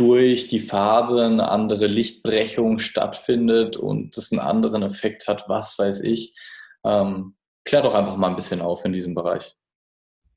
durch 0.00 0.48
die 0.48 0.60
Farbe 0.60 1.26
eine 1.26 1.50
andere 1.50 1.86
Lichtbrechung 1.86 2.78
stattfindet 2.78 3.76
und 3.76 4.16
das 4.16 4.32
einen 4.32 4.40
anderen 4.40 4.82
Effekt 4.82 5.28
hat, 5.28 5.46
was 5.46 5.78
weiß 5.78 6.00
ich. 6.04 6.34
Ähm, 6.84 7.34
klär 7.66 7.82
doch 7.82 7.94
einfach 7.94 8.16
mal 8.16 8.30
ein 8.30 8.36
bisschen 8.36 8.62
auf 8.62 8.82
in 8.86 8.94
diesem 8.94 9.14
Bereich. 9.14 9.58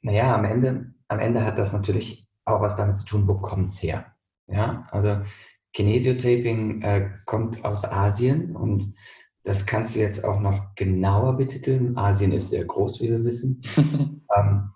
Naja, 0.02 0.36
am 0.36 0.44
Ende, 0.44 0.94
am 1.08 1.20
Ende 1.20 1.46
hat 1.46 1.58
das 1.58 1.72
natürlich 1.72 2.28
auch 2.44 2.60
was 2.60 2.76
damit 2.76 2.98
zu 2.98 3.06
tun, 3.06 3.26
wo 3.26 3.36
kommt 3.36 3.70
es 3.70 3.82
her. 3.82 4.14
Ja, 4.48 4.84
also 4.92 5.22
Kinesiotaping 5.72 6.82
äh, 6.82 7.10
kommt 7.26 7.64
aus 7.64 7.86
Asien 7.86 8.58
und 8.58 8.94
das 9.44 9.66
kannst 9.66 9.96
du 9.96 10.00
jetzt 10.00 10.26
auch 10.26 10.42
noch 10.42 10.76
genauer 10.76 11.38
betiteln. 11.38 11.98
Asien 11.98 12.34
ist 12.34 12.50
sehr 12.50 12.66
groß, 12.66 13.00
wie 13.00 13.10
wir 13.10 13.24
wissen. 13.24 13.62
ähm, 14.38 14.72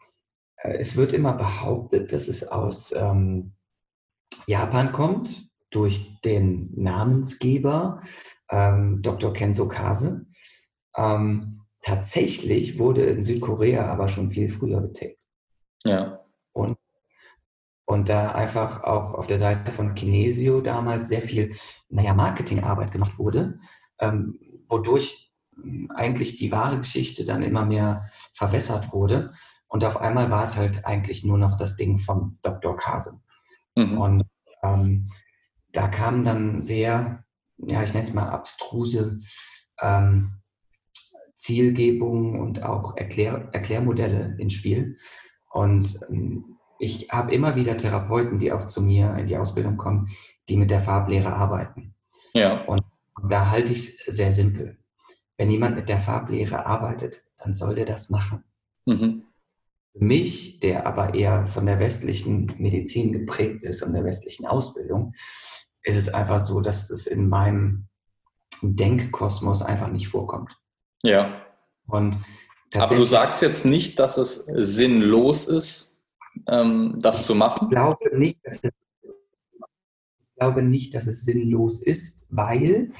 äh, 0.55 0.77
es 0.77 0.95
wird 0.95 1.11
immer 1.11 1.33
behauptet, 1.33 2.13
dass 2.13 2.29
es 2.29 2.47
aus 2.47 2.93
ähm, 2.95 3.51
Japan 4.47 4.93
kommt 4.93 5.49
durch 5.69 6.21
den 6.21 6.71
Namensgeber 6.81 8.01
ähm, 8.49 9.01
Dr. 9.01 9.33
Kenzo 9.33 9.67
Kase. 9.67 10.25
Ähm, 10.95 11.61
tatsächlich 11.81 12.79
wurde 12.79 13.03
in 13.03 13.25
Südkorea 13.25 13.91
aber 13.91 14.07
schon 14.07 14.31
viel 14.31 14.49
früher 14.49 14.81
getaped. 14.81 15.21
Ja. 15.83 16.21
Und, 16.53 16.77
und 17.85 18.07
da 18.07 18.31
einfach 18.31 18.83
auch 18.83 19.13
auf 19.15 19.27
der 19.27 19.37
Seite 19.37 19.73
von 19.73 19.95
Kinesio 19.95 20.61
damals 20.61 21.09
sehr 21.09 21.21
viel, 21.21 21.53
naja, 21.89 22.13
Marketingarbeit 22.13 22.93
gemacht 22.93 23.19
wurde, 23.19 23.59
ähm, 23.99 24.39
wodurch 24.69 25.29
hm, 25.55 25.91
eigentlich 25.93 26.37
die 26.37 26.53
wahre 26.53 26.77
Geschichte 26.77 27.25
dann 27.25 27.43
immer 27.43 27.65
mehr 27.65 28.09
verwässert 28.33 28.93
wurde. 28.93 29.33
Und 29.67 29.83
auf 29.83 29.97
einmal 29.97 30.31
war 30.31 30.43
es 30.43 30.55
halt 30.55 30.85
eigentlich 30.85 31.25
nur 31.25 31.37
noch 31.37 31.57
das 31.57 31.75
Ding 31.75 31.99
von 31.99 32.39
Dr. 32.41 32.77
Kase. 32.77 33.19
Mhm. 33.75 33.97
Und 33.97 34.23
ähm, 34.73 35.09
da 35.71 35.87
kamen 35.87 36.23
dann 36.23 36.61
sehr, 36.61 37.23
ja, 37.57 37.83
ich 37.83 37.93
nenne 37.93 38.07
es 38.07 38.13
mal 38.13 38.29
abstruse 38.29 39.19
ähm, 39.81 40.37
Zielgebungen 41.35 42.39
und 42.39 42.63
auch 42.63 42.97
Erklär 42.97 43.49
Erklärmodelle 43.51 44.35
ins 44.39 44.53
Spiel. 44.53 44.97
Und 45.51 45.99
ähm, 46.09 46.57
ich 46.79 47.09
habe 47.11 47.33
immer 47.33 47.55
wieder 47.55 47.77
Therapeuten, 47.77 48.39
die 48.39 48.51
auch 48.51 48.65
zu 48.65 48.81
mir 48.81 49.15
in 49.15 49.27
die 49.27 49.37
Ausbildung 49.37 49.77
kommen, 49.77 50.09
die 50.49 50.57
mit 50.57 50.71
der 50.71 50.81
Farblehre 50.81 51.33
arbeiten. 51.33 51.95
Ja. 52.33 52.63
Und 52.65 52.83
da 53.29 53.49
halte 53.49 53.71
ich 53.71 53.79
es 53.79 53.97
sehr 54.05 54.31
simpel. 54.31 54.77
Wenn 55.37 55.51
jemand 55.51 55.75
mit 55.75 55.89
der 55.89 55.99
Farblehre 55.99 56.65
arbeitet, 56.65 57.23
dann 57.37 57.53
soll 57.53 57.75
der 57.75 57.85
das 57.85 58.09
machen. 58.09 58.43
Mhm. 58.85 59.23
Für 59.97 60.03
mich, 60.03 60.59
der 60.59 60.85
aber 60.85 61.13
eher 61.13 61.47
von 61.47 61.65
der 61.65 61.79
westlichen 61.79 62.53
Medizin 62.57 63.11
geprägt 63.13 63.63
ist 63.63 63.81
und 63.81 63.93
der 63.93 64.03
westlichen 64.03 64.45
Ausbildung, 64.45 65.13
ist 65.83 65.95
es 65.95 66.13
einfach 66.13 66.39
so, 66.39 66.61
dass 66.61 66.89
es 66.89 67.07
in 67.07 67.29
meinem 67.29 67.87
Denkkosmos 68.61 69.61
einfach 69.61 69.89
nicht 69.89 70.07
vorkommt. 70.09 70.51
Ja. 71.03 71.41
Und 71.87 72.17
aber 72.75 72.95
du 72.95 73.03
sagst 73.03 73.41
jetzt 73.41 73.65
nicht, 73.65 73.97
dass 73.99 74.17
es 74.17 74.45
sinnlos 74.45 75.47
ist, 75.47 76.01
ähm, 76.49 76.95
das 76.99 77.25
zu 77.25 77.33
machen? 77.33 77.67
Ich 77.69 77.69
glaube 77.69 78.17
nicht, 78.17 78.45
dass 78.45 78.55
es 78.63 78.71
ich 80.29 80.39
glaube 80.39 80.61
nicht, 80.61 80.93
dass 80.93 81.07
es 81.07 81.25
sinnlos 81.25 81.81
ist, 81.81 82.27
weil 82.29 82.91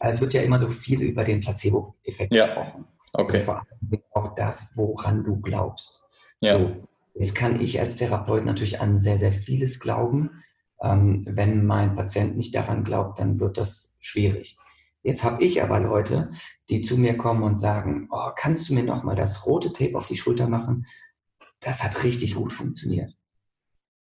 es 0.00 0.20
wird 0.20 0.32
ja 0.32 0.42
immer 0.42 0.58
so 0.58 0.68
viel 0.68 1.02
über 1.02 1.22
den 1.22 1.40
Placebo-Effekt 1.40 2.34
ja. 2.34 2.46
gesprochen. 2.46 2.84
Okay. 3.12 3.38
Und 3.38 3.44
vor 3.44 3.54
allem 3.56 4.02
auch 4.12 4.34
das, 4.34 4.72
woran 4.74 5.22
du 5.22 5.40
glaubst. 5.40 6.02
Ja. 6.40 6.58
So, 6.58 6.88
jetzt 7.14 7.34
kann 7.34 7.60
ich 7.60 7.80
als 7.80 7.96
Therapeut 7.96 8.44
natürlich 8.44 8.80
an 8.80 8.98
sehr, 8.98 9.18
sehr 9.18 9.32
vieles 9.32 9.80
glauben. 9.80 10.42
Ähm, 10.82 11.24
wenn 11.28 11.66
mein 11.66 11.94
Patient 11.94 12.36
nicht 12.36 12.54
daran 12.54 12.84
glaubt, 12.84 13.18
dann 13.18 13.38
wird 13.38 13.58
das 13.58 13.96
schwierig. 14.00 14.56
Jetzt 15.02 15.24
habe 15.24 15.42
ich 15.42 15.62
aber 15.62 15.80
Leute, 15.80 16.30
die 16.68 16.80
zu 16.80 16.98
mir 16.98 17.16
kommen 17.16 17.42
und 17.42 17.54
sagen, 17.54 18.08
oh, 18.10 18.30
kannst 18.36 18.68
du 18.68 18.74
mir 18.74 18.82
noch 18.82 19.02
mal 19.02 19.16
das 19.16 19.46
rote 19.46 19.72
Tape 19.72 19.96
auf 19.96 20.06
die 20.06 20.16
Schulter 20.16 20.48
machen? 20.48 20.86
Das 21.60 21.82
hat 21.82 22.04
richtig 22.04 22.34
gut 22.34 22.52
funktioniert. 22.52 23.14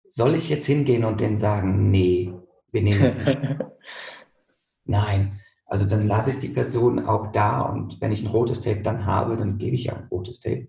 soll 0.09 0.35
ich 0.35 0.49
jetzt 0.49 0.65
hingehen 0.65 1.03
und 1.03 1.19
denen 1.19 1.37
sagen, 1.37 1.91
nee, 1.91 2.33
wir 2.71 2.81
nehmen 2.81 3.01
jetzt 3.01 3.25
nicht? 3.25 3.39
Nein. 4.85 5.41
Also 5.65 5.85
dann 5.85 6.07
lasse 6.07 6.29
ich 6.29 6.39
die 6.39 6.49
Person 6.49 7.05
auch 7.05 7.31
da 7.31 7.61
und 7.61 7.99
wenn 7.99 8.11
ich 8.11 8.23
ein 8.23 8.31
rotes 8.31 8.61
Tape 8.61 8.81
dann 8.81 9.05
habe, 9.05 9.35
dann 9.35 9.57
gebe 9.57 9.75
ich 9.75 9.85
ja 9.85 9.93
ein 9.93 10.07
rotes 10.09 10.39
Tape. 10.39 10.67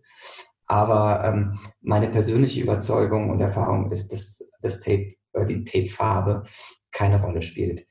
Aber 0.66 1.24
ähm, 1.24 1.58
meine 1.80 2.08
persönliche 2.08 2.60
Überzeugung 2.60 3.30
und 3.30 3.40
Erfahrung 3.40 3.90
ist, 3.90 4.12
dass 4.12 4.50
das 4.60 4.80
Tape, 4.80 5.14
äh, 5.32 5.44
die 5.44 5.64
Tape-Farbe 5.64 6.44
keine 6.90 7.20
Rolle 7.22 7.42
spielt. 7.42 7.86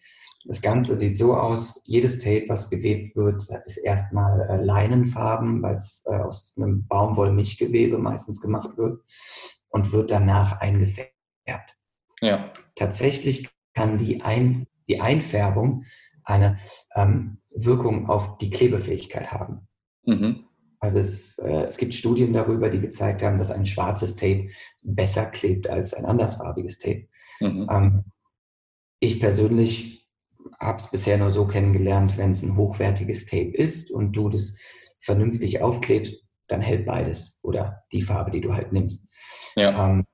Das 0.48 0.62
Ganze 0.62 0.96
sieht 0.96 1.18
so 1.18 1.36
aus, 1.36 1.82
jedes 1.86 2.20
Tape, 2.20 2.46
was 2.48 2.70
gewebt 2.70 3.16
wird, 3.16 3.42
ist 3.66 3.78
erstmal 3.78 4.42
äh, 4.42 4.64
Leinenfarben, 4.64 5.62
weil 5.62 5.78
es 5.78 6.04
äh, 6.06 6.18
aus 6.18 6.54
einem 6.58 6.86
Baumwollmilchgewebe 6.88 7.98
meistens 7.98 8.42
gemacht 8.42 8.78
wird 8.78 9.02
und 9.70 9.92
wird 9.92 10.12
danach 10.12 10.60
eingefärbt. 10.60 11.12
Ja. 12.22 12.52
Tatsächlich 12.76 13.50
kann 13.74 13.98
die, 13.98 14.22
Ein 14.22 14.68
die 14.88 15.02
Einfärbung 15.02 15.84
eine 16.24 16.58
ähm, 16.96 17.38
Wirkung 17.52 18.10
auf 18.10 18.38
die 18.38 18.50
Klebefähigkeit 18.50 19.32
haben. 19.32 19.68
Mhm. 20.04 20.45
Also 20.86 21.00
es, 21.00 21.38
äh, 21.40 21.64
es, 21.66 21.78
gibt 21.78 21.94
Studien 21.94 22.34
darüber, 22.34 22.70
die 22.70 22.80
gezeigt 22.80 23.22
haben, 23.24 23.38
dass 23.38 23.52
ein 23.52 23.66
schwarzes 23.66 24.16
Tape 24.16 24.50
besser 24.84 25.26
klebt 25.26 25.68
als 25.68 25.94
ein 25.94 26.06
andersfarbiges 26.06 26.78
Tape. 26.80 27.08
Mhm. 27.40 27.68
Ähm, 27.70 28.04
ich 29.00 29.20
persönlich 29.20 30.08
habe 30.60 30.78
es 30.78 30.90
bisher 30.90 31.18
nur 31.18 31.32
so 31.32 31.46
kennengelernt, 31.48 32.18
wenn 32.18 32.32
es 32.32 32.44
ein 32.44 32.56
hochwertiges 32.56 33.26
Tape 33.26 33.52
ist 33.52 33.92
und 33.92 34.14
du 34.14 34.30
das 34.30 34.58
vernünftig 35.02 35.62
aufklebst, 35.62 36.24
dann 36.48 36.62
hält 36.62 36.86
beides 36.86 37.40
oder 37.44 37.84
die 37.92 38.02
Farbe, 38.02 38.32
die 38.32 38.42
du 38.42 38.54
halt 38.54 38.72
nimmst. 38.72 39.12
Ja. 39.56 39.90
Ähm, 39.90 40.06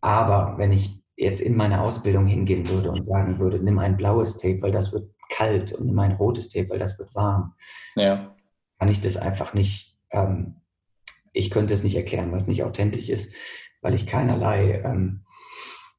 aber 0.00 0.56
wenn 0.58 0.72
ich 0.72 1.02
jetzt 1.16 1.40
in 1.40 1.56
meine 1.56 1.82
Ausbildung 1.82 2.26
hingehen 2.26 2.68
würde 2.68 2.90
und 2.90 3.04
sagen 3.04 3.38
würde, 3.38 3.58
nimm 3.58 3.78
ein 3.78 3.96
blaues 3.96 4.36
Tape, 4.36 4.62
weil 4.62 4.72
das 4.72 4.92
wird 4.92 5.10
kalt 5.30 5.72
und 5.72 5.86
nimm 5.86 5.98
ein 5.98 6.12
rotes 6.12 6.48
Tape, 6.48 6.70
weil 6.70 6.78
das 6.78 6.98
wird 6.98 7.14
warm, 7.14 7.54
ja. 7.94 8.34
kann 8.78 8.88
ich 8.88 9.00
das 9.00 9.16
einfach 9.16 9.54
nicht, 9.54 9.89
ähm, 10.12 10.56
ich 11.32 11.50
könnte 11.50 11.74
es 11.74 11.82
nicht 11.82 11.96
erklären, 11.96 12.32
weil 12.32 12.40
es 12.40 12.46
nicht 12.46 12.64
authentisch 12.64 13.08
ist, 13.08 13.32
weil 13.82 13.94
ich 13.94 14.06
keinerlei 14.06 14.82
ähm, 14.84 15.24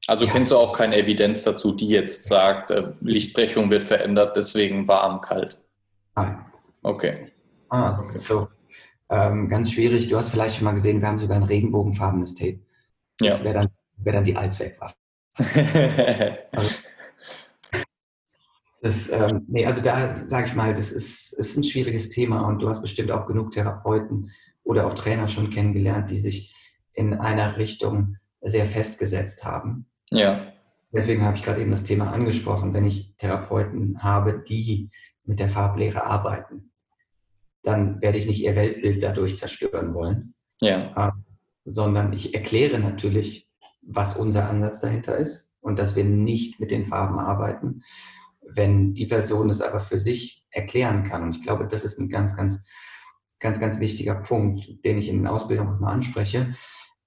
also 0.08 0.26
ja. 0.26 0.32
kennst 0.32 0.50
du 0.50 0.56
auch 0.56 0.72
keine 0.72 0.96
Evidenz 0.96 1.44
dazu, 1.44 1.72
die 1.72 1.86
jetzt 1.86 2.24
sagt, 2.24 2.70
äh, 2.70 2.92
Lichtbrechung 3.00 3.70
wird 3.70 3.84
verändert, 3.84 4.36
deswegen 4.36 4.88
warm, 4.88 5.20
kalt? 5.20 5.60
Nein. 6.16 6.44
Okay. 6.82 7.12
Ah, 7.68 7.86
also 7.86 8.02
okay. 8.02 8.18
so 8.18 8.48
ähm, 9.10 9.48
ganz 9.48 9.72
schwierig. 9.72 10.08
Du 10.08 10.16
hast 10.16 10.30
vielleicht 10.30 10.56
schon 10.56 10.64
mal 10.64 10.72
gesehen, 10.72 11.00
wir 11.00 11.08
haben 11.08 11.18
sogar 11.18 11.36
ein 11.36 11.44
regenbogenfarbenes 11.44 12.34
Tape. 12.34 12.58
Das 13.18 13.38
ja. 13.38 13.44
wäre 13.44 13.54
dann, 13.54 13.68
wär 14.04 14.12
dann 14.12 14.24
die 14.24 14.36
Allzweckwaffe. 14.36 14.96
also, 16.52 16.70
das, 18.82 19.10
ähm, 19.12 19.46
nee, 19.46 19.64
also 19.64 19.80
da 19.80 20.26
sage 20.26 20.48
ich 20.48 20.54
mal, 20.54 20.74
das 20.74 20.90
ist, 20.90 21.32
ist 21.34 21.56
ein 21.56 21.62
schwieriges 21.62 22.08
Thema 22.08 22.48
und 22.48 22.58
du 22.58 22.68
hast 22.68 22.82
bestimmt 22.82 23.12
auch 23.12 23.26
genug 23.26 23.52
Therapeuten 23.52 24.30
oder 24.64 24.88
auch 24.88 24.94
Trainer 24.94 25.28
schon 25.28 25.50
kennengelernt, 25.50 26.10
die 26.10 26.18
sich 26.18 26.52
in 26.92 27.14
einer 27.14 27.56
Richtung 27.56 28.16
sehr 28.40 28.66
festgesetzt 28.66 29.44
haben. 29.44 29.86
Ja. 30.10 30.52
Deswegen 30.92 31.24
habe 31.24 31.36
ich 31.36 31.44
gerade 31.44 31.60
eben 31.60 31.70
das 31.70 31.84
Thema 31.84 32.10
angesprochen. 32.10 32.74
Wenn 32.74 32.84
ich 32.84 33.14
Therapeuten 33.18 34.02
habe, 34.02 34.42
die 34.46 34.90
mit 35.24 35.38
der 35.38 35.48
Farblehre 35.48 36.04
arbeiten, 36.04 36.72
dann 37.62 38.02
werde 38.02 38.18
ich 38.18 38.26
nicht 38.26 38.42
ihr 38.42 38.56
Weltbild 38.56 39.00
dadurch 39.00 39.38
zerstören 39.38 39.94
wollen. 39.94 40.34
Ja. 40.60 40.92
Äh, 40.96 41.12
sondern 41.64 42.12
ich 42.12 42.34
erkläre 42.34 42.80
natürlich, 42.80 43.48
was 43.80 44.16
unser 44.16 44.50
Ansatz 44.50 44.80
dahinter 44.80 45.16
ist 45.16 45.52
und 45.60 45.78
dass 45.78 45.94
wir 45.94 46.04
nicht 46.04 46.58
mit 46.58 46.72
den 46.72 46.86
Farben 46.86 47.20
arbeiten. 47.20 47.82
Wenn 48.42 48.94
die 48.94 49.06
Person 49.06 49.50
es 49.50 49.60
aber 49.60 49.80
für 49.80 49.98
sich 49.98 50.44
erklären 50.50 51.04
kann, 51.04 51.22
und 51.22 51.36
ich 51.36 51.42
glaube, 51.42 51.66
das 51.66 51.84
ist 51.84 51.98
ein 51.98 52.08
ganz, 52.08 52.36
ganz, 52.36 52.66
ganz, 53.40 53.60
ganz 53.60 53.80
wichtiger 53.80 54.16
Punkt, 54.16 54.84
den 54.84 54.98
ich 54.98 55.08
in 55.08 55.18
den 55.18 55.26
Ausbildungen 55.26 55.80
mal 55.80 55.92
anspreche, 55.92 56.54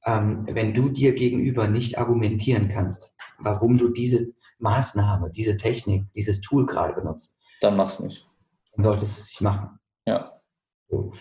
ähm, 0.06 0.48
wenn 0.50 0.74
du 0.74 0.90
dir 0.90 1.14
gegenüber 1.14 1.68
nicht 1.68 1.98
argumentieren 1.98 2.70
kannst, 2.70 3.16
warum 3.40 3.78
du 3.78 3.90
diese 3.90 4.34
Maßnahme, 4.60 5.32
diese 5.32 5.58
Technik, 5.58 6.12
dieses 6.14 6.42
Tool 6.42 6.66
gerade 6.66 6.94
benutzt, 6.94 7.38
dann 7.62 7.76
mach's 7.76 8.00
nicht. 8.00 8.28
Dann 8.74 8.84
solltest 8.84 9.18
du 9.18 9.22
es 9.22 9.28
nicht 9.28 9.42
machen. 9.42 9.80
Ja. 10.06 10.42
So. 10.90 11.14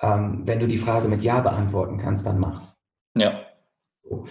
Ähm, 0.00 0.42
wenn 0.46 0.60
du 0.60 0.68
die 0.68 0.78
Frage 0.78 1.08
mit 1.08 1.22
Ja 1.22 1.40
beantworten 1.40 1.98
kannst, 1.98 2.26
dann 2.26 2.38
mach's. 2.38 2.82
Ja. 3.16 3.44
So. 4.02 4.26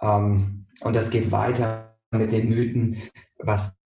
Ähm, 0.00 0.66
und 0.82 0.96
das 0.96 1.10
geht 1.10 1.30
weiter 1.30 1.96
mit 2.10 2.32
den 2.32 2.48
Mythen, 2.48 3.02
was 3.38 3.76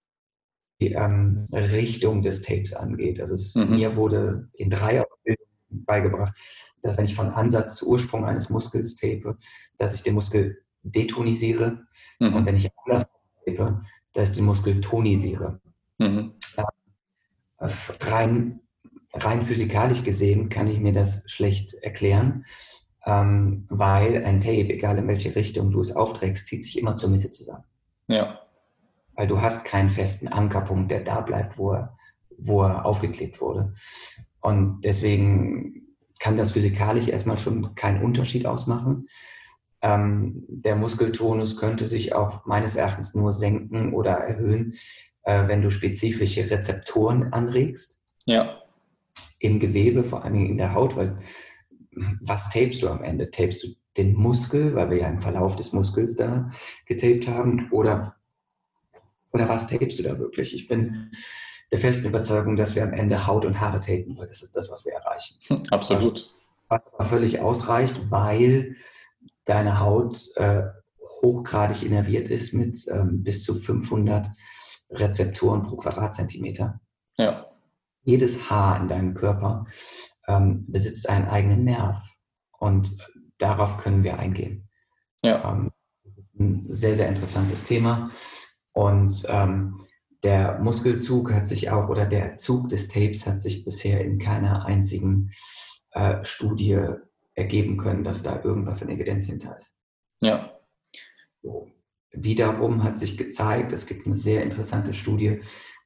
ähm, 0.89 1.47
Richtung 1.53 2.23
des 2.23 2.43
Tapes 2.43 2.73
angeht. 2.73 3.21
Also 3.21 3.35
es, 3.35 3.55
mhm. 3.55 3.71
mir 3.71 3.97
wurde 3.97 4.49
in 4.55 4.71
drei 4.71 5.03
Ausbildungen 5.03 5.49
beigebracht, 5.71 6.37
dass 6.83 6.99
wenn 6.99 7.05
ich 7.05 7.15
von 7.15 7.29
Ansatz 7.29 7.77
zu 7.77 7.89
Ursprung 7.89 8.25
eines 8.25 8.51
Muskels 8.51 8.97
tape, 8.97 9.37
dass 9.79 9.95
ich 9.95 10.03
den 10.03 10.15
Muskel 10.15 10.63
detonisiere 10.83 11.87
mhm. 12.19 12.35
und 12.35 12.47
wenn 12.47 12.57
ich 12.57 12.71
Anlass 12.85 13.07
tape, 13.45 13.83
dass 14.13 14.31
ich 14.31 14.37
den 14.37 14.47
Muskel 14.47 14.81
tonisiere. 14.81 15.61
Mhm. 15.99 16.35
Äh, 16.57 17.69
rein, 18.01 18.61
rein 19.13 19.43
physikalisch 19.43 20.03
gesehen 20.03 20.49
kann 20.49 20.67
ich 20.67 20.81
mir 20.81 20.93
das 20.93 21.23
schlecht 21.27 21.75
erklären, 21.75 22.45
ähm, 23.05 23.67
weil 23.69 24.25
ein 24.25 24.41
Tape, 24.41 24.71
egal 24.71 24.99
in 24.99 25.09
welche 25.09 25.35
Richtung 25.35 25.71
du 25.71 25.81
es 25.81 25.95
aufträgst, 25.95 26.47
zieht 26.47 26.65
sich 26.65 26.79
immer 26.79 26.97
zur 26.97 27.11
Mitte 27.11 27.31
zusammen. 27.31 27.65
Ja. 28.09 28.41
Weil 29.15 29.27
du 29.27 29.41
hast 29.41 29.65
keinen 29.65 29.91
festen 29.91 30.29
Ankerpunkt, 30.29 30.91
der 30.91 31.01
da 31.01 31.21
bleibt, 31.21 31.59
wo 31.59 31.73
er, 31.73 31.95
wo 32.39 32.63
er 32.63 32.85
aufgeklebt 32.85 33.41
wurde. 33.41 33.73
Und 34.41 34.81
deswegen 34.83 35.83
kann 36.19 36.37
das 36.37 36.53
physikalisch 36.53 37.09
erstmal 37.09 37.39
schon 37.39 37.75
keinen 37.75 38.03
Unterschied 38.03 38.47
ausmachen. 38.47 39.09
Ähm, 39.83 40.45
der 40.49 40.77
Muskeltonus 40.77 41.57
könnte 41.57 41.87
sich 41.87 42.15
auch 42.15 42.45
meines 42.47 42.77
Erachtens 42.77 43.15
nur 43.15 43.33
senken 43.33 43.95
oder 43.95 44.13
erhöhen, 44.13 44.75
äh, 45.23 45.49
wenn 45.49 45.63
du 45.63 45.71
spezifische 45.71 46.51
Rezeptoren 46.51 47.33
anregst. 47.33 47.99
Ja. 48.27 48.59
Im 49.39 49.59
Gewebe, 49.59 50.05
vor 50.05 50.25
allem 50.25 50.45
in 50.47 50.59
der 50.59 50.75
Haut, 50.75 50.97
weil 50.97 51.17
was 52.21 52.51
tapest 52.51 52.83
du 52.83 52.89
am 52.89 53.03
Ende? 53.03 53.31
Tapest 53.31 53.65
du 53.65 53.69
den 53.97 54.15
Muskel, 54.15 54.75
weil 54.75 54.91
wir 54.91 54.99
ja 54.99 55.09
im 55.09 55.21
Verlauf 55.21 55.57
des 55.57 55.73
Muskels 55.73 56.17
da 56.17 56.51
getaped 56.87 57.27
haben, 57.29 57.69
oder, 57.71 58.17
oder 59.33 59.49
was 59.49 59.67
tapest 59.67 59.99
du 59.99 60.03
da 60.03 60.19
wirklich? 60.19 60.55
Ich 60.55 60.69
bin 60.69 61.11
der 61.73 61.79
festen 61.79 62.09
Überzeugung, 62.09 62.57
dass 62.57 62.75
wir 62.75 62.83
am 62.83 62.93
Ende 62.93 63.27
Haut 63.27 63.45
und 63.45 63.61
Haare 63.61 63.81
tapen, 63.81 64.19
weil 64.19 64.27
das 64.27 64.43
ist 64.43 64.57
das, 64.57 64.71
was 64.71 64.85
wir 64.85 64.93
erreichen. 64.93 65.37
Hm, 65.47 65.63
absolut. 65.71 66.35
Was, 66.69 66.81
was 66.83 66.95
aber 66.95 67.05
völlig 67.05 67.41
ausreicht, 67.41 68.11
weil 68.11 68.77
deine 69.45 69.81
Haut 69.81 70.19
äh, 70.37 70.63
hochgradig 71.23 71.83
innerviert 71.83 72.29
ist 72.29 72.53
mit 72.53 72.87
ähm, 72.91 73.23
bis 73.23 73.45
zu 73.45 73.55
500 73.55 74.29
Rezeptoren 74.91 75.63
pro 75.63 75.77
Quadratzentimeter. 75.77 76.81
Ja. 77.17 77.47
Jedes 78.03 78.51
Haar 78.51 78.81
in 78.81 78.89
deinem 78.89 79.15
Körper 79.15 79.67
ähm, 80.27 80.65
besitzt 80.67 81.09
einen 81.09 81.29
eigenen 81.29 81.65
Nerv 81.65 82.03
und 82.59 82.97
darauf 83.39 83.77
können 83.77 84.03
wir 84.03 84.19
eingehen. 84.19 84.69
Ja. 85.23 85.53
Ähm, 85.53 85.71
das 86.05 86.19
ist 86.19 86.41
ein 86.41 86.67
sehr, 86.69 86.97
sehr 86.97 87.09
interessantes 87.09 87.65
Thema 87.65 88.11
und 88.81 89.27
ähm, 89.29 89.79
der 90.23 90.59
Muskelzug 90.59 91.35
hat 91.35 91.47
sich 91.47 91.71
auch, 91.71 91.91
oder 91.91 92.07
der 92.07 92.39
Zug 92.39 92.71
des 92.71 92.89
Tapes 92.89 93.27
hat 93.27 93.43
sich 93.43 93.63
bisher 93.63 94.03
in 94.03 94.19
keiner 94.19 94.65
einzigen 94.65 95.33
äh, 95.91 96.25
Studie 96.25 96.81
ergeben 97.35 97.77
können, 97.77 98.05
dass 98.05 98.23
da 98.23 98.43
irgendwas 98.43 98.81
in 98.81 98.89
Evidenz 98.89 99.27
hinter 99.27 99.55
ist. 99.55 99.77
Ja. 100.23 100.59
So. 101.43 101.71
Wiederum 102.13 102.83
hat 102.83 102.99
sich 102.99 103.19
gezeigt, 103.19 103.75
es 103.75 103.85
gibt 103.85 104.07
eine 104.07 104.17
sehr 104.17 104.43
interessante 104.43 104.95
Studie, 104.95 105.43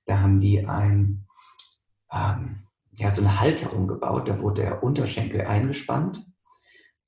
da 0.06 0.20
haben 0.20 0.40
die 0.40 0.64
ein, 0.64 1.26
ähm, 2.12 2.68
ja, 2.92 3.10
so 3.10 3.22
eine 3.22 3.40
Halterung 3.40 3.88
gebaut, 3.88 4.28
da 4.28 4.40
wurde 4.40 4.62
der 4.62 4.84
Unterschenkel 4.84 5.40
eingespannt, 5.40 6.24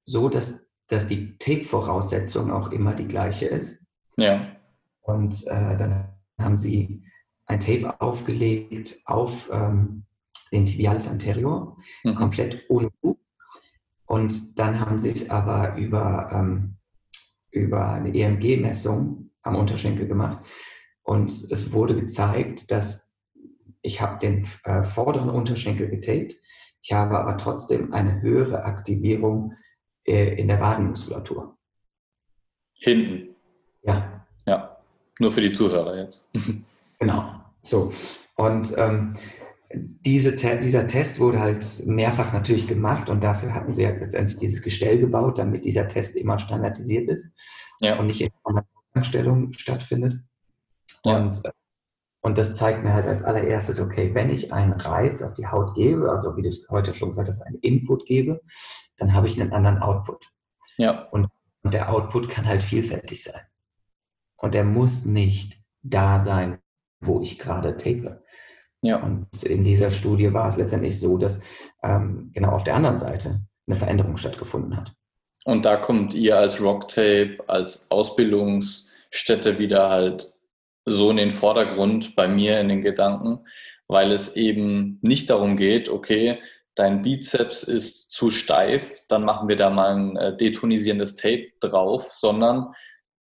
so 0.05 0.29
dass, 0.29 0.69
dass 0.89 1.07
die 1.07 1.39
Tape-Voraussetzung 1.39 2.51
auch 2.51 2.73
immer 2.73 2.93
die 2.93 3.07
gleiche 3.07 3.47
ist. 3.47 3.79
Ja. 4.17 4.56
Und 5.07 5.47
äh, 5.47 5.77
dann 5.77 6.09
haben 6.39 6.57
sie 6.57 7.03
ein 7.47 7.61
Tape 7.61 8.01
aufgelegt 8.01 9.01
auf 9.05 9.49
ähm, 9.53 10.05
den 10.53 10.67
Tibialis 10.67 11.09
anterior, 11.09 11.79
mhm. 12.03 12.17
komplett 12.17 12.65
ohne 12.69 12.91
Bug. 13.01 13.19
Und 14.07 14.59
dann 14.59 14.81
haben 14.81 14.99
sie 14.99 15.11
es 15.11 15.31
aber 15.31 15.77
über, 15.77 16.31
ähm, 16.33 16.77
über 17.51 17.89
eine 17.89 18.13
EMG-Messung 18.15 19.31
am 19.43 19.55
Unterschenkel 19.55 20.09
gemacht. 20.09 20.45
Und 21.03 21.31
es 21.31 21.73
wurde 21.73 21.95
gezeigt, 21.95 22.71
dass 22.73 23.15
ich 23.83 24.01
habe 24.01 24.19
den 24.19 24.49
äh, 24.65 24.83
vorderen 24.83 25.31
Unterschenkel 25.31 25.89
getaped, 25.89 26.35
ich 26.83 26.93
habe 26.93 27.19
aber 27.19 27.37
trotzdem 27.37 27.93
eine 27.93 28.21
höhere 28.23 28.65
Aktivierung 28.65 29.55
äh, 30.05 30.35
in 30.35 30.49
der 30.49 30.61
Wadenmuskulatur. 30.61 31.57
Hinten? 32.75 33.37
Ja. 33.83 34.27
Ja, 34.47 34.76
nur 35.19 35.31
für 35.31 35.41
die 35.41 35.53
Zuhörer 35.53 35.97
jetzt. 35.97 36.29
genau. 36.99 37.41
So. 37.63 37.93
Und 38.37 38.75
ähm, 38.77 39.15
diese, 39.75 40.33
dieser 40.35 40.87
Test 40.87 41.19
wurde 41.19 41.41
halt 41.41 41.85
mehrfach 41.87 42.33
natürlich 42.33 42.67
gemacht 42.67 43.09
und 43.09 43.23
dafür 43.23 43.55
hatten 43.55 43.73
sie 43.73 43.87
halt 43.87 44.01
letztendlich 44.01 44.39
dieses 44.39 44.63
Gestell 44.63 44.99
gebaut, 44.99 45.39
damit 45.39 45.65
dieser 45.65 45.89
Test 45.89 46.17
immer 46.17 46.39
standardisiert 46.39 47.09
ist 47.09 47.35
ja. 47.81 47.99
und 47.99 48.07
nicht 48.07 48.21
in 48.21 48.31
einer 48.45 48.65
Anstellung 48.95 49.53
stattfindet. 49.53 50.21
Ja. 51.05 51.19
Und, 51.19 51.43
und 52.21 52.39
das 52.39 52.57
zeigt 52.57 52.85
mir 52.85 52.93
halt 52.93 53.07
als 53.07 53.23
allererstes, 53.23 53.81
okay, 53.81 54.15
wenn 54.15 54.31
ich 54.31 54.53
einen 54.53 54.73
Reiz 54.73 55.23
auf 55.23 55.35
die 55.35 55.47
Haut 55.47 55.75
gebe, 55.75 56.11
also 56.11 56.37
wie 56.37 56.43
du 56.43 56.49
es 56.49 56.67
heute 56.71 56.95
schon 56.95 57.11
gesagt 57.11 57.29
hast, 57.29 57.43
einen 57.43 57.59
Input 57.59 58.07
gebe, 58.07 58.41
dann 58.97 59.13
habe 59.13 59.27
ich 59.27 59.41
einen 59.41 59.53
anderen 59.53 59.79
Output. 59.79 60.31
Ja. 60.77 61.09
Und, 61.11 61.29
und 61.63 61.75
der 61.75 61.91
Output 61.91 62.29
kann 62.29 62.47
halt 62.47 62.63
vielfältig 62.63 63.25
sein. 63.25 63.43
Und 64.37 64.55
der 64.55 64.65
muss 64.65 65.05
nicht 65.05 65.59
da 65.83 66.19
sein, 66.19 66.59
wo 67.01 67.21
ich 67.21 67.39
gerade 67.39 67.77
tape. 67.77 68.23
Ja. 68.83 69.03
Und 69.03 69.43
in 69.43 69.65
dieser 69.65 69.91
Studie 69.91 70.33
war 70.33 70.49
es 70.49 70.57
letztendlich 70.57 71.01
so, 71.01 71.17
dass 71.17 71.41
ähm, 71.83 72.31
genau 72.33 72.51
auf 72.51 72.65
der 72.65 72.75
anderen 72.75 72.97
Seite 72.97 73.41
eine 73.67 73.77
Veränderung 73.77 74.17
stattgefunden 74.17 74.77
hat. 74.77 74.95
Und 75.45 75.65
da 75.65 75.77
kommt 75.77 76.15
ihr 76.15 76.37
als 76.39 76.61
Rocktape, 76.61 77.39
als 77.47 77.91
Ausbildungsstätte 77.91 79.59
wieder 79.59 79.91
halt 79.91 80.33
so 80.85 81.11
in 81.11 81.17
den 81.17 81.31
Vordergrund 81.31 82.17
bei 82.17 82.29
mir 82.29 82.61
in 82.61 82.69
den 82.69 82.81
Gedanken, 82.81 83.41
weil 83.89 84.13
es 84.13 84.37
eben 84.37 84.99
nicht 85.03 85.31
darum 85.31 85.57
geht, 85.57 85.89
okay, 85.89 86.41
dein 86.75 87.03
Bizeps 87.03 87.63
ist 87.63 88.11
zu 88.11 88.31
steif, 88.31 89.03
dann 89.09 89.25
machen 89.25 89.49
wir 89.49 89.57
da 89.57 89.71
mal 89.71 89.95
ein 89.95 90.17
äh, 90.17 90.37
detonisierendes 90.37 91.17
Tape 91.17 91.53
drauf, 91.61 92.13
sondern 92.13 92.73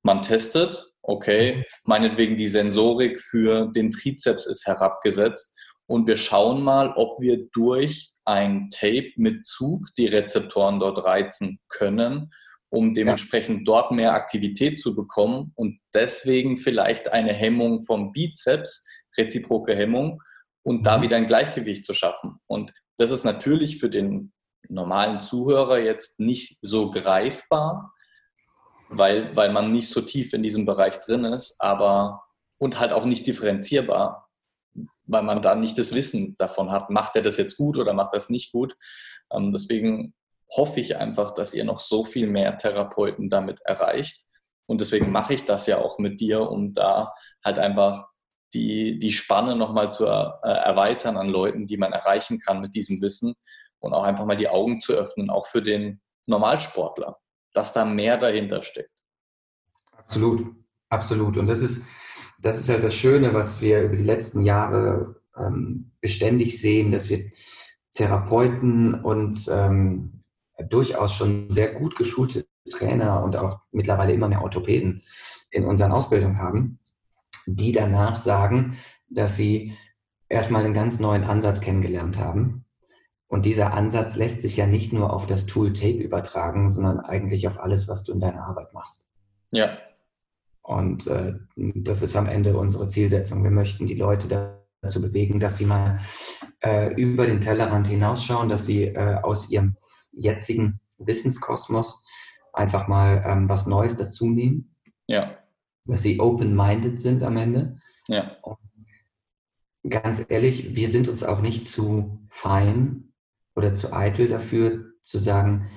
man 0.01 0.21
testet, 0.21 0.92
okay, 1.03 1.65
meinetwegen 1.83 2.37
die 2.37 2.47
Sensorik 2.47 3.19
für 3.19 3.69
den 3.71 3.91
Trizeps 3.91 4.45
ist 4.45 4.65
herabgesetzt 4.65 5.53
und 5.85 6.07
wir 6.07 6.15
schauen 6.15 6.63
mal, 6.63 6.93
ob 6.95 7.19
wir 7.21 7.45
durch 7.51 8.11
ein 8.25 8.69
Tape 8.69 9.11
mit 9.17 9.45
Zug 9.45 9.85
die 9.97 10.07
Rezeptoren 10.07 10.79
dort 10.79 11.03
reizen 11.03 11.59
können, 11.67 12.31
um 12.69 12.93
dementsprechend 12.93 13.59
ja. 13.59 13.63
dort 13.65 13.91
mehr 13.91 14.13
Aktivität 14.13 14.79
zu 14.79 14.95
bekommen 14.95 15.51
und 15.55 15.79
deswegen 15.93 16.57
vielleicht 16.57 17.11
eine 17.11 17.33
Hemmung 17.33 17.83
vom 17.83 18.13
Bizeps, 18.13 18.87
reziproke 19.17 19.75
Hemmung, 19.75 20.21
und 20.65 20.87
da 20.87 20.97
mhm. 20.97 21.01
wieder 21.03 21.17
ein 21.17 21.27
Gleichgewicht 21.27 21.85
zu 21.85 21.93
schaffen. 21.93 22.39
Und 22.47 22.73
das 22.97 23.11
ist 23.11 23.25
natürlich 23.25 23.79
für 23.79 23.89
den 23.89 24.31
normalen 24.69 25.19
Zuhörer 25.19 25.79
jetzt 25.79 26.19
nicht 26.19 26.57
so 26.61 26.89
greifbar, 26.89 27.93
weil, 28.97 29.35
weil 29.35 29.51
man 29.51 29.71
nicht 29.71 29.89
so 29.89 30.01
tief 30.01 30.33
in 30.33 30.43
diesem 30.43 30.65
Bereich 30.65 30.99
drin 30.99 31.25
ist, 31.25 31.55
aber 31.59 32.23
und 32.57 32.79
halt 32.79 32.93
auch 32.93 33.05
nicht 33.05 33.27
differenzierbar, 33.27 34.29
weil 35.05 35.23
man 35.23 35.41
da 35.41 35.55
nicht 35.55 35.77
das 35.77 35.93
Wissen 35.93 36.35
davon 36.37 36.71
hat, 36.71 36.89
macht 36.89 37.15
er 37.15 37.21
das 37.21 37.37
jetzt 37.37 37.57
gut 37.57 37.77
oder 37.77 37.93
macht 37.93 38.13
das 38.13 38.29
nicht 38.29 38.51
gut. 38.51 38.75
Ähm, 39.31 39.51
deswegen 39.51 40.13
hoffe 40.55 40.79
ich 40.79 40.95
einfach, 40.97 41.31
dass 41.31 41.53
ihr 41.53 41.65
noch 41.65 41.79
so 41.79 42.05
viel 42.05 42.27
mehr 42.27 42.57
Therapeuten 42.57 43.29
damit 43.29 43.59
erreicht. 43.65 44.25
Und 44.65 44.79
deswegen 44.81 45.11
mache 45.11 45.33
ich 45.33 45.45
das 45.45 45.67
ja 45.67 45.79
auch 45.79 45.97
mit 45.97 46.21
dir, 46.21 46.49
um 46.49 46.73
da 46.73 47.13
halt 47.43 47.59
einfach 47.59 48.07
die, 48.53 48.99
die 48.99 49.11
Spanne 49.11 49.55
nochmal 49.55 49.91
zu 49.91 50.05
äh, 50.05 50.09
erweitern 50.43 51.17
an 51.17 51.27
Leuten, 51.27 51.67
die 51.67 51.77
man 51.77 51.91
erreichen 51.91 52.39
kann 52.39 52.61
mit 52.61 52.75
diesem 52.75 53.01
Wissen 53.01 53.33
und 53.79 53.93
auch 53.93 54.03
einfach 54.03 54.25
mal 54.25 54.37
die 54.37 54.47
Augen 54.47 54.79
zu 54.79 54.93
öffnen, 54.93 55.29
auch 55.29 55.47
für 55.47 55.61
den 55.61 56.01
Normalsportler 56.27 57.17
dass 57.53 57.73
da 57.73 57.85
mehr 57.85 58.17
dahinter 58.17 58.61
steckt. 58.63 59.03
Absolut, 59.91 60.45
absolut. 60.89 61.37
Und 61.37 61.47
das 61.47 61.61
ist, 61.61 61.87
das 62.39 62.59
ist 62.59 62.69
halt 62.69 62.83
das 62.83 62.95
Schöne, 62.95 63.33
was 63.33 63.61
wir 63.61 63.83
über 63.83 63.95
die 63.95 64.03
letzten 64.03 64.43
Jahre 64.43 65.21
ähm, 65.37 65.91
beständig 66.01 66.59
sehen, 66.59 66.91
dass 66.91 67.09
wir 67.09 67.31
Therapeuten 67.93 68.95
und 68.95 69.47
ähm, 69.51 70.23
durchaus 70.69 71.13
schon 71.13 71.49
sehr 71.49 71.73
gut 71.73 71.95
geschulte 71.95 72.45
Trainer 72.69 73.23
und 73.23 73.35
auch 73.35 73.59
mittlerweile 73.71 74.13
immer 74.13 74.27
mehr 74.27 74.41
Orthopäden 74.41 75.03
in 75.51 75.65
unseren 75.65 75.91
Ausbildungen 75.91 76.39
haben, 76.39 76.79
die 77.45 77.71
danach 77.71 78.17
sagen, 78.17 78.77
dass 79.09 79.35
sie 79.35 79.75
erstmal 80.29 80.63
einen 80.63 80.73
ganz 80.73 80.99
neuen 80.99 81.23
Ansatz 81.23 81.61
kennengelernt 81.61 82.17
haben 82.17 82.62
und 83.33 83.47
dieser 83.47 83.73
Ansatz 83.73 84.15
lässt 84.15 84.43
sich 84.43 84.57
ja 84.57 84.67
nicht 84.67 84.93
nur 84.93 85.11
auf 85.11 85.25
das 85.25 85.47
Tool 85.47 85.73
Tape 85.73 85.97
übertragen, 85.97 86.69
sondern 86.69 86.99
eigentlich 86.99 87.47
auf 87.47 87.59
alles, 87.59 87.87
was 87.87 88.03
du 88.03 88.13
in 88.13 88.19
deiner 88.19 88.45
Arbeit 88.45 88.71
machst. 88.75 89.07
Ja. 89.49 89.75
Und 90.61 91.07
äh, 91.07 91.33
das 91.55 92.03
ist 92.03 92.15
am 92.15 92.27
Ende 92.27 92.55
unsere 92.55 92.87
Zielsetzung. 92.89 93.43
Wir 93.43 93.49
möchten 93.49 93.87
die 93.87 93.95
Leute 93.95 94.59
dazu 94.83 95.01
bewegen, 95.01 95.39
dass 95.39 95.57
sie 95.57 95.65
mal 95.65 95.97
äh, 96.63 96.93
über 96.93 97.25
den 97.25 97.41
Tellerrand 97.41 97.87
hinausschauen, 97.87 98.49
dass 98.49 98.67
sie 98.67 98.83
äh, 98.83 99.15
aus 99.23 99.49
ihrem 99.49 99.77
jetzigen 100.11 100.79
Wissenskosmos 100.99 102.05
einfach 102.53 102.87
mal 102.87 103.23
ähm, 103.25 103.49
was 103.49 103.65
Neues 103.65 103.95
dazu 103.95 104.29
nehmen. 104.29 104.75
Ja. 105.07 105.39
Dass 105.87 106.03
sie 106.03 106.19
open-minded 106.19 107.01
sind 107.01 107.23
am 107.23 107.37
Ende. 107.37 107.77
Ja. 108.07 108.37
Und 108.43 108.59
ganz 109.89 110.23
ehrlich, 110.29 110.75
wir 110.75 110.87
sind 110.87 111.09
uns 111.09 111.23
auch 111.23 111.41
nicht 111.41 111.67
zu 111.67 112.19
fein, 112.29 113.09
oder 113.55 113.73
zu 113.73 113.93
eitel 113.93 114.27
dafür, 114.27 114.85
zu 115.01 115.19
sagen, 115.19 115.69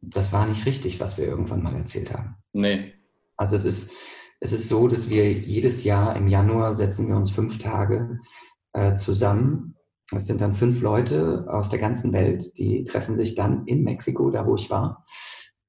das 0.00 0.32
war 0.32 0.46
nicht 0.46 0.66
richtig, 0.66 1.00
was 1.00 1.18
wir 1.18 1.26
irgendwann 1.26 1.62
mal 1.62 1.76
erzählt 1.76 2.12
haben. 2.12 2.36
Nee. 2.52 2.94
Also 3.36 3.56
es 3.56 3.64
ist, 3.64 3.92
es 4.40 4.52
ist 4.52 4.68
so, 4.68 4.88
dass 4.88 5.10
wir 5.10 5.32
jedes 5.32 5.84
Jahr 5.84 6.16
im 6.16 6.28
Januar 6.28 6.74
setzen 6.74 7.08
wir 7.08 7.16
uns 7.16 7.30
fünf 7.30 7.58
Tage 7.58 8.18
äh, 8.72 8.94
zusammen. 8.94 9.76
Es 10.14 10.26
sind 10.26 10.40
dann 10.40 10.52
fünf 10.52 10.80
Leute 10.80 11.46
aus 11.48 11.68
der 11.68 11.78
ganzen 11.78 12.12
Welt, 12.12 12.56
die 12.58 12.84
treffen 12.84 13.16
sich 13.16 13.34
dann 13.34 13.66
in 13.66 13.82
Mexiko, 13.82 14.30
da 14.30 14.46
wo 14.46 14.56
ich 14.56 14.70
war. 14.70 15.04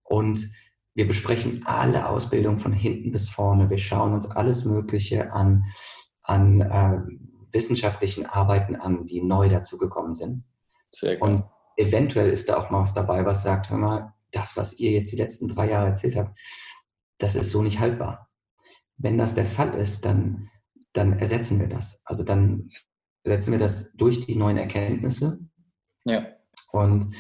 Und 0.04 0.50
wir 0.94 1.08
besprechen 1.08 1.62
alle 1.66 2.10
Ausbildung 2.10 2.58
von 2.58 2.74
hinten 2.74 3.12
bis 3.12 3.30
vorne. 3.30 3.70
Wir 3.70 3.78
schauen 3.78 4.14
uns 4.14 4.30
alles 4.30 4.66
Mögliche 4.66 5.32
an, 5.34 5.64
an 6.24 6.62
äh, 6.62 7.00
wissenschaftlichen 7.54 8.26
Arbeiten 8.26 8.76
an, 8.76 9.06
die 9.06 9.22
neu 9.22 9.50
dazugekommen 9.50 10.14
sind. 10.14 10.44
Sehr 10.92 11.18
gut. 11.18 11.30
Und 11.30 11.42
eventuell 11.78 12.30
ist 12.30 12.50
da 12.50 12.58
auch 12.58 12.70
mal 12.70 12.82
was 12.82 12.94
dabei, 12.94 13.26
was 13.26 13.44
sagt, 13.44 13.70
hör 13.70 13.78
mal, 13.78 14.14
das, 14.32 14.56
was 14.58 14.74
ihr 14.80 14.92
jetzt 14.92 15.12
die 15.12 15.18
letzten 15.18 15.48
drei 15.48 15.70
Jahre 15.70 15.88
erzählt 15.88 16.16
habt, 16.16 16.38
das 17.18 17.36
ist 17.36 17.52
so 17.52 17.62
nicht 17.62 17.80
haltbar. 17.80 18.30
Wenn 18.98 19.18
das 19.18 19.36
der 19.36 19.46
Fall 19.46 19.74
ist, 19.76 20.06
dann, 20.06 20.50
dann 20.94 21.14
ersetzen 21.14 21.60
wir 21.60 21.68
das. 21.68 22.02
Also 22.06 22.24
dann 22.24 22.70
ersetzen 23.24 23.52
wir 23.52 23.60
das 23.60 23.94
durch 23.94 24.26
die 24.26 24.36
neuen 24.36 24.58
Erkenntnisse. 24.58 25.40
Ja. 26.06 26.28
Und 26.72 27.14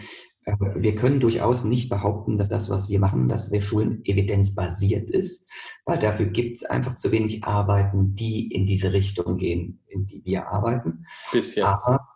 äh, 0.46 0.56
wir 0.76 0.96
können 0.96 1.20
durchaus 1.20 1.64
nicht 1.64 1.90
behaupten, 1.90 2.38
dass 2.38 2.50
das, 2.50 2.70
was 2.70 2.90
wir 2.90 3.00
machen, 3.00 3.28
dass 3.28 3.52
wir 3.52 3.62
Schulen 3.62 4.04
evidenzbasiert 4.06 5.10
ist, 5.10 5.50
weil 5.86 6.00
dafür 6.00 6.28
gibt 6.28 6.58
es 6.58 6.64
einfach 6.64 6.96
zu 6.96 7.12
wenig 7.12 7.44
Arbeiten, 7.44 8.16
die 8.16 8.52
in 8.52 8.66
diese 8.66 8.94
Richtung 8.94 9.38
gehen, 9.38 9.82
in 9.88 10.08
die 10.08 10.24
wir 10.26 10.48
arbeiten. 10.48 11.06
Bis 11.32 11.56
jetzt. 11.56 11.66
Aber 11.66 12.08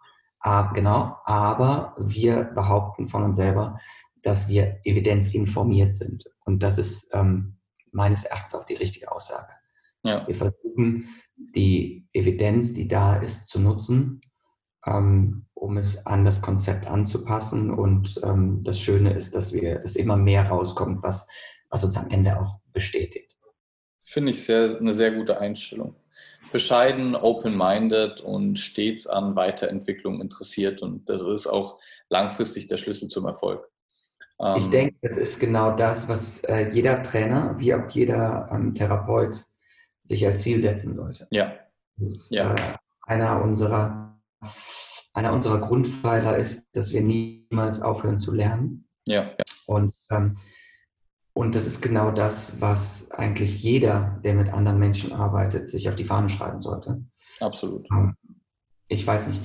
Ah, 0.45 0.71
genau, 0.75 1.17
aber 1.25 1.95
wir 1.97 2.43
behaupten 2.43 3.07
von 3.07 3.23
uns 3.23 3.35
selber, 3.35 3.79
dass 4.21 4.47
wir 4.47 4.79
evidenzinformiert 4.83 5.95
sind. 5.95 6.25
Und 6.45 6.61
das 6.61 6.77
ist 6.77 7.09
ähm, 7.15 7.57
meines 7.91 8.25
Erachtens 8.25 8.53
auch 8.53 8.63
die 8.63 8.75
richtige 8.75 9.11
Aussage. 9.11 9.51
Ja. 10.03 10.27
Wir 10.27 10.35
versuchen, 10.35 11.09
die 11.35 12.07
Evidenz, 12.13 12.73
die 12.73 12.87
da 12.87 13.15
ist, 13.15 13.47
zu 13.47 13.59
nutzen, 13.59 14.21
ähm, 14.85 15.47
um 15.55 15.77
es 15.77 16.05
an 16.05 16.25
das 16.25 16.43
Konzept 16.43 16.85
anzupassen. 16.85 17.71
Und 17.71 18.21
ähm, 18.23 18.61
das 18.61 18.79
Schöne 18.79 19.13
ist, 19.13 19.33
dass 19.33 19.51
wir, 19.51 19.79
dass 19.79 19.95
immer 19.95 20.15
mehr 20.15 20.47
rauskommt, 20.47 21.01
was, 21.01 21.27
was 21.71 21.83
uns 21.83 21.97
am 21.97 22.11
Ende 22.11 22.39
auch 22.39 22.59
bestätigt. 22.71 23.35
Finde 23.97 24.29
ich 24.29 24.45
sehr, 24.45 24.77
eine 24.77 24.93
sehr 24.93 25.09
gute 25.09 25.39
Einstellung 25.41 25.95
bescheiden, 26.55 27.17
open-minded 27.17 28.21
und 28.21 28.57
stets 28.57 29.07
an 29.07 29.35
Weiterentwicklung 29.35 30.21
interessiert. 30.21 30.81
Und 30.81 31.09
das 31.09 31.21
ist 31.21 31.47
auch 31.47 31.81
langfristig 32.07 32.67
der 32.67 32.77
Schlüssel 32.77 33.09
zum 33.09 33.25
Erfolg. 33.25 33.69
ich 34.39 34.63
ähm, 34.63 34.71
denke, 34.71 34.95
das 35.01 35.17
ist 35.17 35.41
genau 35.41 35.75
das, 35.75 36.07
was 36.07 36.45
äh, 36.45 36.69
jeder 36.69 37.03
Trainer 37.03 37.55
wie 37.57 37.73
auch 37.73 37.89
jeder 37.89 38.47
ähm, 38.49 38.73
Therapeut 38.73 39.43
sich 40.05 40.25
als 40.25 40.43
Ziel 40.43 40.61
setzen 40.61 40.93
sollte. 40.93 41.27
Ja. 41.29 41.57
Das 41.97 42.09
ist, 42.09 42.31
ja. 42.31 42.55
Äh, 42.55 42.77
einer, 43.01 43.43
unserer, 43.43 44.17
einer 45.13 45.33
unserer 45.33 45.59
Grundpfeiler 45.59 46.37
ist, 46.37 46.69
dass 46.71 46.93
wir 46.93 47.01
niemals 47.01 47.81
aufhören 47.81 48.19
zu 48.19 48.31
lernen. 48.31 48.87
Ja. 49.03 49.29
Und 49.65 49.93
ähm, 50.09 50.37
und 51.35 51.53
das 51.53 51.67
ist 51.67 51.81
genau 51.81 52.11
das, 52.11 52.61
was 52.61 53.11
eigentlich 53.11 53.61
jeder, 53.61 54.21
der 54.23 54.33
mit 54.35 54.53
anderen 54.53 54.79
Menschen 54.79 55.11
arbeitet, 55.11 55.69
sich 55.69 55.89
auf 55.89 55.97
die 55.97 56.05
Fahne 56.05 56.29
schreiben 56.29 56.61
sollte. 56.61 57.03
Absolut. 57.41 57.85
Ähm, 57.91 58.15
ich 58.87 59.05
weiß 59.05 59.27
nicht, 59.27 59.41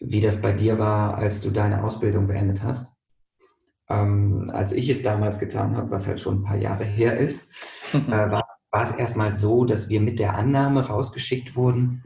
wie 0.00 0.22
das 0.22 0.40
bei 0.40 0.54
dir 0.54 0.78
war, 0.78 1.18
als 1.18 1.42
du 1.42 1.50
deine 1.50 1.84
Ausbildung 1.84 2.26
beendet 2.26 2.62
hast. 2.62 2.90
Ähm, 3.90 4.50
als 4.54 4.72
ich 4.72 4.88
es 4.88 5.02
damals 5.02 5.38
getan 5.38 5.76
habe, 5.76 5.90
was 5.90 6.06
halt 6.06 6.22
schon 6.22 6.40
ein 6.40 6.42
paar 6.42 6.56
Jahre 6.56 6.84
her 6.84 7.18
ist, 7.18 7.52
äh, 7.92 8.08
war, 8.08 8.48
war 8.70 8.82
es 8.82 8.92
erstmal 8.92 9.34
so, 9.34 9.66
dass 9.66 9.90
wir 9.90 10.00
mit 10.00 10.18
der 10.18 10.36
Annahme 10.36 10.86
rausgeschickt 10.86 11.54
wurden, 11.54 12.02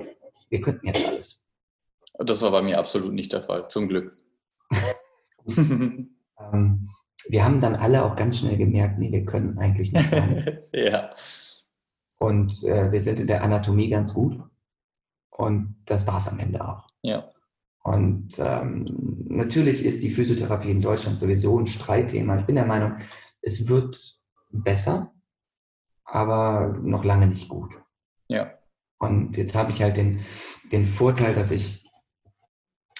wir 0.48 0.60
könnten 0.60 0.88
jetzt 0.88 1.06
alles. 1.06 1.46
Das 2.18 2.42
war 2.42 2.50
bei 2.50 2.62
mir 2.62 2.80
absolut 2.80 3.12
nicht 3.12 3.32
der 3.32 3.44
Fall, 3.44 3.68
zum 3.68 3.88
Glück. 3.88 4.16
ähm, 5.46 6.90
wir 7.28 7.44
haben 7.44 7.61
dann 7.61 7.76
alle 7.76 8.04
auch 8.04 8.16
ganz 8.16 8.38
schnell 8.38 8.56
gemerkt, 8.56 8.98
nee, 8.98 9.12
wir 9.12 9.24
können 9.24 9.59
eigentlich 9.59 9.92
nicht. 9.92 10.11
ja. 10.72 11.11
Und 12.18 12.64
äh, 12.64 12.90
wir 12.92 13.02
sind 13.02 13.20
in 13.20 13.26
der 13.26 13.42
Anatomie 13.42 13.88
ganz 13.88 14.14
gut. 14.14 14.38
Und 15.30 15.76
das 15.87 16.06
war 16.06 16.18
es 16.18 16.28
am 16.28 16.38
Ende 16.38 16.66
auch. 16.66 16.87
Ja. 17.02 17.30
Und 17.83 18.35
ähm, 18.38 18.85
natürlich 19.28 19.85
ist 19.85 20.02
die 20.02 20.11
Physiotherapie 20.11 20.70
in 20.70 20.83
Deutschland 20.83 21.18
sowieso 21.18 21.59
ein 21.59 21.66
Streitthema. 21.66 22.38
Ich 22.38 22.44
bin 22.44 22.56
der 22.56 22.66
Meinung, 22.66 22.98
es 23.40 23.68
wird 23.68 24.18
besser, 24.50 25.14
aber 26.04 26.78
noch 26.83 27.04
lange 27.04 27.26
nicht 27.26 27.48
gut. 27.48 27.74
Ja. 28.28 28.52
Und 28.98 29.38
jetzt 29.38 29.54
habe 29.54 29.70
ich 29.70 29.83
halt 29.83 29.96
den, 29.96 30.20
den 30.72 30.85
Vorteil, 30.85 31.35
dass 31.35 31.50
ich 31.50 31.90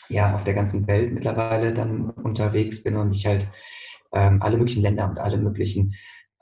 ja 0.09 0.35
auf 0.35 0.45
der 0.45 0.55
ganzen 0.55 0.87
Welt 0.87 1.13
mittlerweile 1.13 1.75
dann 1.75 2.11
unterwegs 2.11 2.83
bin 2.83 2.97
und 2.97 3.15
ich 3.15 3.27
halt 3.27 3.49
ähm, 4.13 4.43
alle 4.43 4.57
möglichen 4.57 4.83
Länder 4.83 5.09
und 5.09 5.19
alle 5.19 5.37
möglichen 5.37 5.95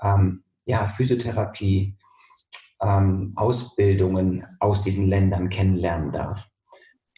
ähm, 0.02 0.42
ja, 0.64 0.86
Physiotherapie, 0.86 1.96
ähm, 2.80 3.32
Ausbildungen 3.36 4.46
aus 4.60 4.82
diesen 4.82 5.08
Ländern 5.08 5.48
kennenlernen 5.48 6.12
darf. 6.12 6.48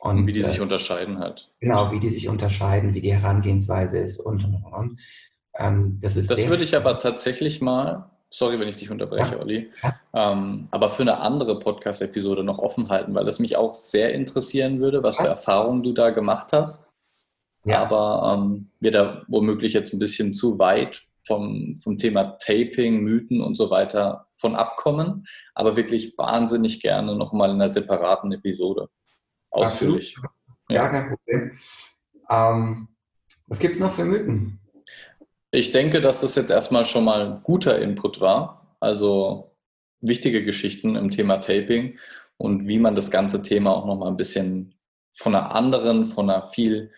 Und, 0.00 0.26
wie 0.26 0.32
die 0.32 0.40
äh, 0.40 0.44
sich 0.44 0.60
unterscheiden 0.60 1.18
halt. 1.18 1.50
Genau, 1.60 1.92
wie 1.92 2.00
die 2.00 2.08
sich 2.08 2.28
unterscheiden, 2.28 2.94
wie 2.94 3.02
die 3.02 3.12
Herangehensweise 3.12 3.98
ist 3.98 4.18
und 4.18 4.44
und 4.44 4.64
und. 4.64 5.00
Ähm, 5.58 5.98
das 6.00 6.16
ist 6.16 6.30
das 6.30 6.46
würde 6.48 6.64
ich 6.64 6.74
aber 6.74 6.98
tatsächlich 6.98 7.60
mal, 7.60 8.10
sorry, 8.30 8.58
wenn 8.58 8.68
ich 8.68 8.76
dich 8.76 8.90
unterbreche, 8.90 9.34
ja. 9.34 9.40
Olli, 9.40 9.70
ja. 9.82 9.94
Ähm, 10.14 10.68
aber 10.70 10.88
für 10.88 11.02
eine 11.02 11.18
andere 11.18 11.58
Podcast-Episode 11.58 12.42
noch 12.44 12.58
offen 12.58 12.88
halten, 12.88 13.14
weil 13.14 13.26
das 13.26 13.40
mich 13.40 13.56
auch 13.56 13.74
sehr 13.74 14.14
interessieren 14.14 14.80
würde, 14.80 15.02
was 15.02 15.16
für 15.16 15.26
Erfahrungen 15.26 15.82
du 15.82 15.92
da 15.92 16.10
gemacht 16.10 16.52
hast. 16.52 16.89
Ja. 17.64 17.82
Aber 17.82 18.38
ähm, 18.38 18.70
wir 18.80 18.90
da 18.90 19.22
womöglich 19.28 19.72
jetzt 19.72 19.92
ein 19.92 19.98
bisschen 19.98 20.34
zu 20.34 20.58
weit 20.58 21.02
vom, 21.22 21.78
vom 21.78 21.98
Thema 21.98 22.38
Taping, 22.38 23.02
Mythen 23.02 23.40
und 23.40 23.54
so 23.54 23.70
weiter 23.70 24.26
von 24.36 24.56
abkommen, 24.56 25.24
aber 25.54 25.76
wirklich 25.76 26.16
wahnsinnig 26.16 26.80
gerne 26.80 27.14
nochmal 27.14 27.50
in 27.50 27.56
einer 27.56 27.68
separaten 27.68 28.32
Episode. 28.32 28.88
Ausführlich. 29.50 30.16
Absolut. 30.16 30.36
Ja, 30.70 30.88
kein 30.88 31.08
Problem. 31.08 31.52
Ähm, 32.30 32.88
was 33.48 33.58
gibt 33.58 33.74
es 33.74 33.80
noch 33.80 33.92
für 33.92 34.04
Mythen? 34.04 34.60
Ich 35.50 35.72
denke, 35.72 36.00
dass 36.00 36.20
das 36.20 36.36
jetzt 36.36 36.50
erstmal 36.50 36.86
schon 36.86 37.04
mal 37.04 37.40
guter 37.42 37.80
Input 37.80 38.20
war. 38.20 38.76
Also 38.78 39.56
wichtige 40.00 40.44
Geschichten 40.44 40.96
im 40.96 41.08
Thema 41.08 41.38
Taping 41.38 41.98
und 42.36 42.66
wie 42.66 42.78
man 42.78 42.94
das 42.94 43.10
ganze 43.10 43.42
Thema 43.42 43.76
auch 43.76 43.84
nochmal 43.84 44.08
ein 44.08 44.16
bisschen 44.16 44.74
von 45.12 45.34
einer 45.34 45.54
anderen, 45.54 46.06
von 46.06 46.30
einer 46.30 46.44
viel 46.44 46.92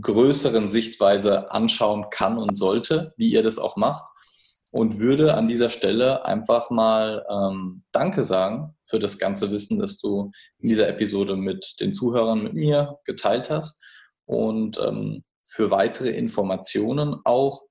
größeren 0.00 0.68
Sichtweise 0.68 1.50
anschauen 1.50 2.06
kann 2.10 2.38
und 2.38 2.56
sollte, 2.56 3.14
wie 3.16 3.30
ihr 3.30 3.42
das 3.42 3.58
auch 3.58 3.76
macht. 3.76 4.06
Und 4.70 4.98
würde 4.98 5.34
an 5.34 5.48
dieser 5.48 5.70
Stelle 5.70 6.26
einfach 6.26 6.68
mal 6.68 7.24
ähm, 7.30 7.84
Danke 7.92 8.22
sagen 8.22 8.76
für 8.82 8.98
das 8.98 9.18
ganze 9.18 9.50
Wissen, 9.50 9.78
das 9.78 9.98
du 9.98 10.30
in 10.58 10.68
dieser 10.68 10.88
Episode 10.88 11.36
mit 11.36 11.76
den 11.80 11.94
Zuhörern, 11.94 12.42
mit 12.42 12.52
mir 12.52 12.98
geteilt 13.04 13.48
hast. 13.48 13.82
Und 14.26 14.78
ähm, 14.78 15.22
für 15.42 15.70
weitere 15.70 16.10
Informationen 16.10 17.16
auch 17.24 17.62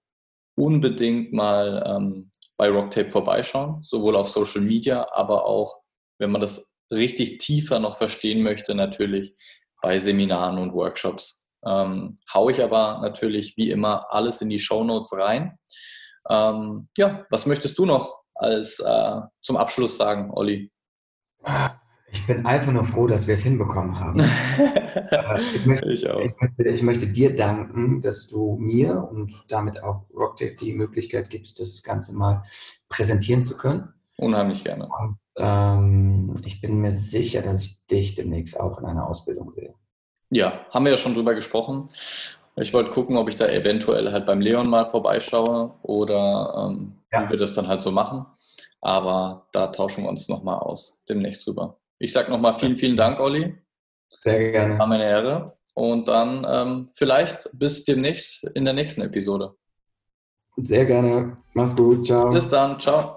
unbedingt 0.55 1.33
mal 1.33 1.83
ähm, 1.85 2.31
bei 2.57 2.69
Rocktape 2.69 3.11
vorbeischauen, 3.11 3.83
sowohl 3.83 4.15
auf 4.15 4.29
Social 4.29 4.61
Media, 4.61 5.07
aber 5.13 5.45
auch, 5.45 5.81
wenn 6.17 6.31
man 6.31 6.41
das 6.41 6.75
richtig 6.89 7.37
tiefer 7.37 7.79
noch 7.79 7.97
verstehen 7.97 8.41
möchte, 8.41 8.73
natürlich 8.73 9.35
bei 9.81 9.99
Seminaren 9.99 10.57
und 10.57 10.73
Workshops. 10.73 11.46
Ähm, 11.65 12.15
hau 12.33 12.49
ich 12.49 12.63
aber 12.63 12.99
natürlich 13.01 13.57
wie 13.57 13.71
immer 13.71 14.05
alles 14.09 14.41
in 14.41 14.49
die 14.49 14.59
Show 14.59 14.83
Notes 14.83 15.17
rein. 15.17 15.57
Ähm, 16.29 16.89
ja, 16.97 17.25
was 17.29 17.45
möchtest 17.45 17.77
du 17.77 17.85
noch 17.85 18.21
als 18.35 18.79
äh, 18.79 19.21
zum 19.41 19.57
Abschluss 19.57 19.97
sagen, 19.97 20.31
Olli? 20.33 20.71
Ich 22.09 22.25
bin 22.25 22.45
einfach 22.45 22.71
nur 22.71 22.83
froh, 22.83 23.07
dass 23.07 23.27
wir 23.27 23.33
es 23.33 23.43
hinbekommen 23.43 23.99
haben. 23.99 24.23
Ich, 25.53 25.65
möchte, 25.65 25.91
ich, 25.91 26.03
ich, 26.03 26.35
möchte, 26.41 26.69
ich, 26.69 26.81
möchte, 26.81 27.07
dir 27.07 27.35
danken, 27.35 28.01
dass 28.01 28.27
du 28.27 28.57
mir 28.59 29.07
und 29.11 29.31
damit 29.49 29.83
auch 29.83 30.03
Rocktape 30.13 30.55
die 30.55 30.73
Möglichkeit 30.73 31.29
gibst, 31.29 31.59
das 31.59 31.83
Ganze 31.83 32.15
mal 32.15 32.43
präsentieren 32.89 33.43
zu 33.43 33.55
können. 33.55 33.93
Unheimlich 34.17 34.63
gerne. 34.63 34.89
Und, 34.89 35.17
ähm, 35.37 36.35
ich 36.43 36.61
bin 36.61 36.79
mir 36.79 36.91
sicher, 36.91 37.41
dass 37.41 37.61
ich 37.61 37.85
dich 37.85 38.15
demnächst 38.15 38.59
auch 38.59 38.79
in 38.79 38.85
einer 38.85 39.07
Ausbildung 39.07 39.51
sehe. 39.51 39.75
Ja, 40.29 40.65
haben 40.71 40.85
wir 40.85 40.91
ja 40.91 40.97
schon 40.97 41.13
drüber 41.13 41.33
gesprochen. 41.33 41.89
Ich 42.57 42.73
wollte 42.73 42.89
gucken, 42.89 43.17
ob 43.17 43.29
ich 43.29 43.35
da 43.35 43.47
eventuell 43.47 44.11
halt 44.11 44.25
beim 44.25 44.41
Leon 44.41 44.69
mal 44.69 44.85
vorbeischaue 44.85 45.75
oder 45.83 46.69
ähm, 46.69 46.93
ja. 47.11 47.25
wie 47.25 47.31
wir 47.31 47.37
das 47.37 47.53
dann 47.53 47.67
halt 47.67 47.81
so 47.81 47.91
machen. 47.91 48.25
Aber 48.81 49.47
da 49.51 49.67
tauschen 49.67 50.03
wir 50.03 50.09
uns 50.09 50.27
nochmal 50.27 50.59
aus, 50.59 51.03
demnächst 51.07 51.45
drüber. 51.45 51.77
Ich 51.99 52.13
sage 52.13 52.31
nochmal 52.31 52.53
vielen, 52.55 52.77
vielen 52.77 52.97
Dank, 52.97 53.19
Olli. 53.19 53.55
Sehr 54.21 54.51
gerne. 54.51 54.77
War 54.79 54.87
meine 54.87 55.03
Ehre. 55.03 55.57
Und 55.73 56.07
dann 56.07 56.45
ähm, 56.49 56.89
vielleicht 56.91 57.49
bis 57.53 57.85
demnächst 57.85 58.43
in 58.55 58.65
der 58.65 58.73
nächsten 58.73 59.01
Episode. 59.01 59.53
Sehr 60.57 60.85
gerne. 60.85 61.37
Mach's 61.53 61.75
gut. 61.75 62.07
Ciao. 62.07 62.31
Bis 62.31 62.49
dann. 62.49 62.79
Ciao. 62.79 63.16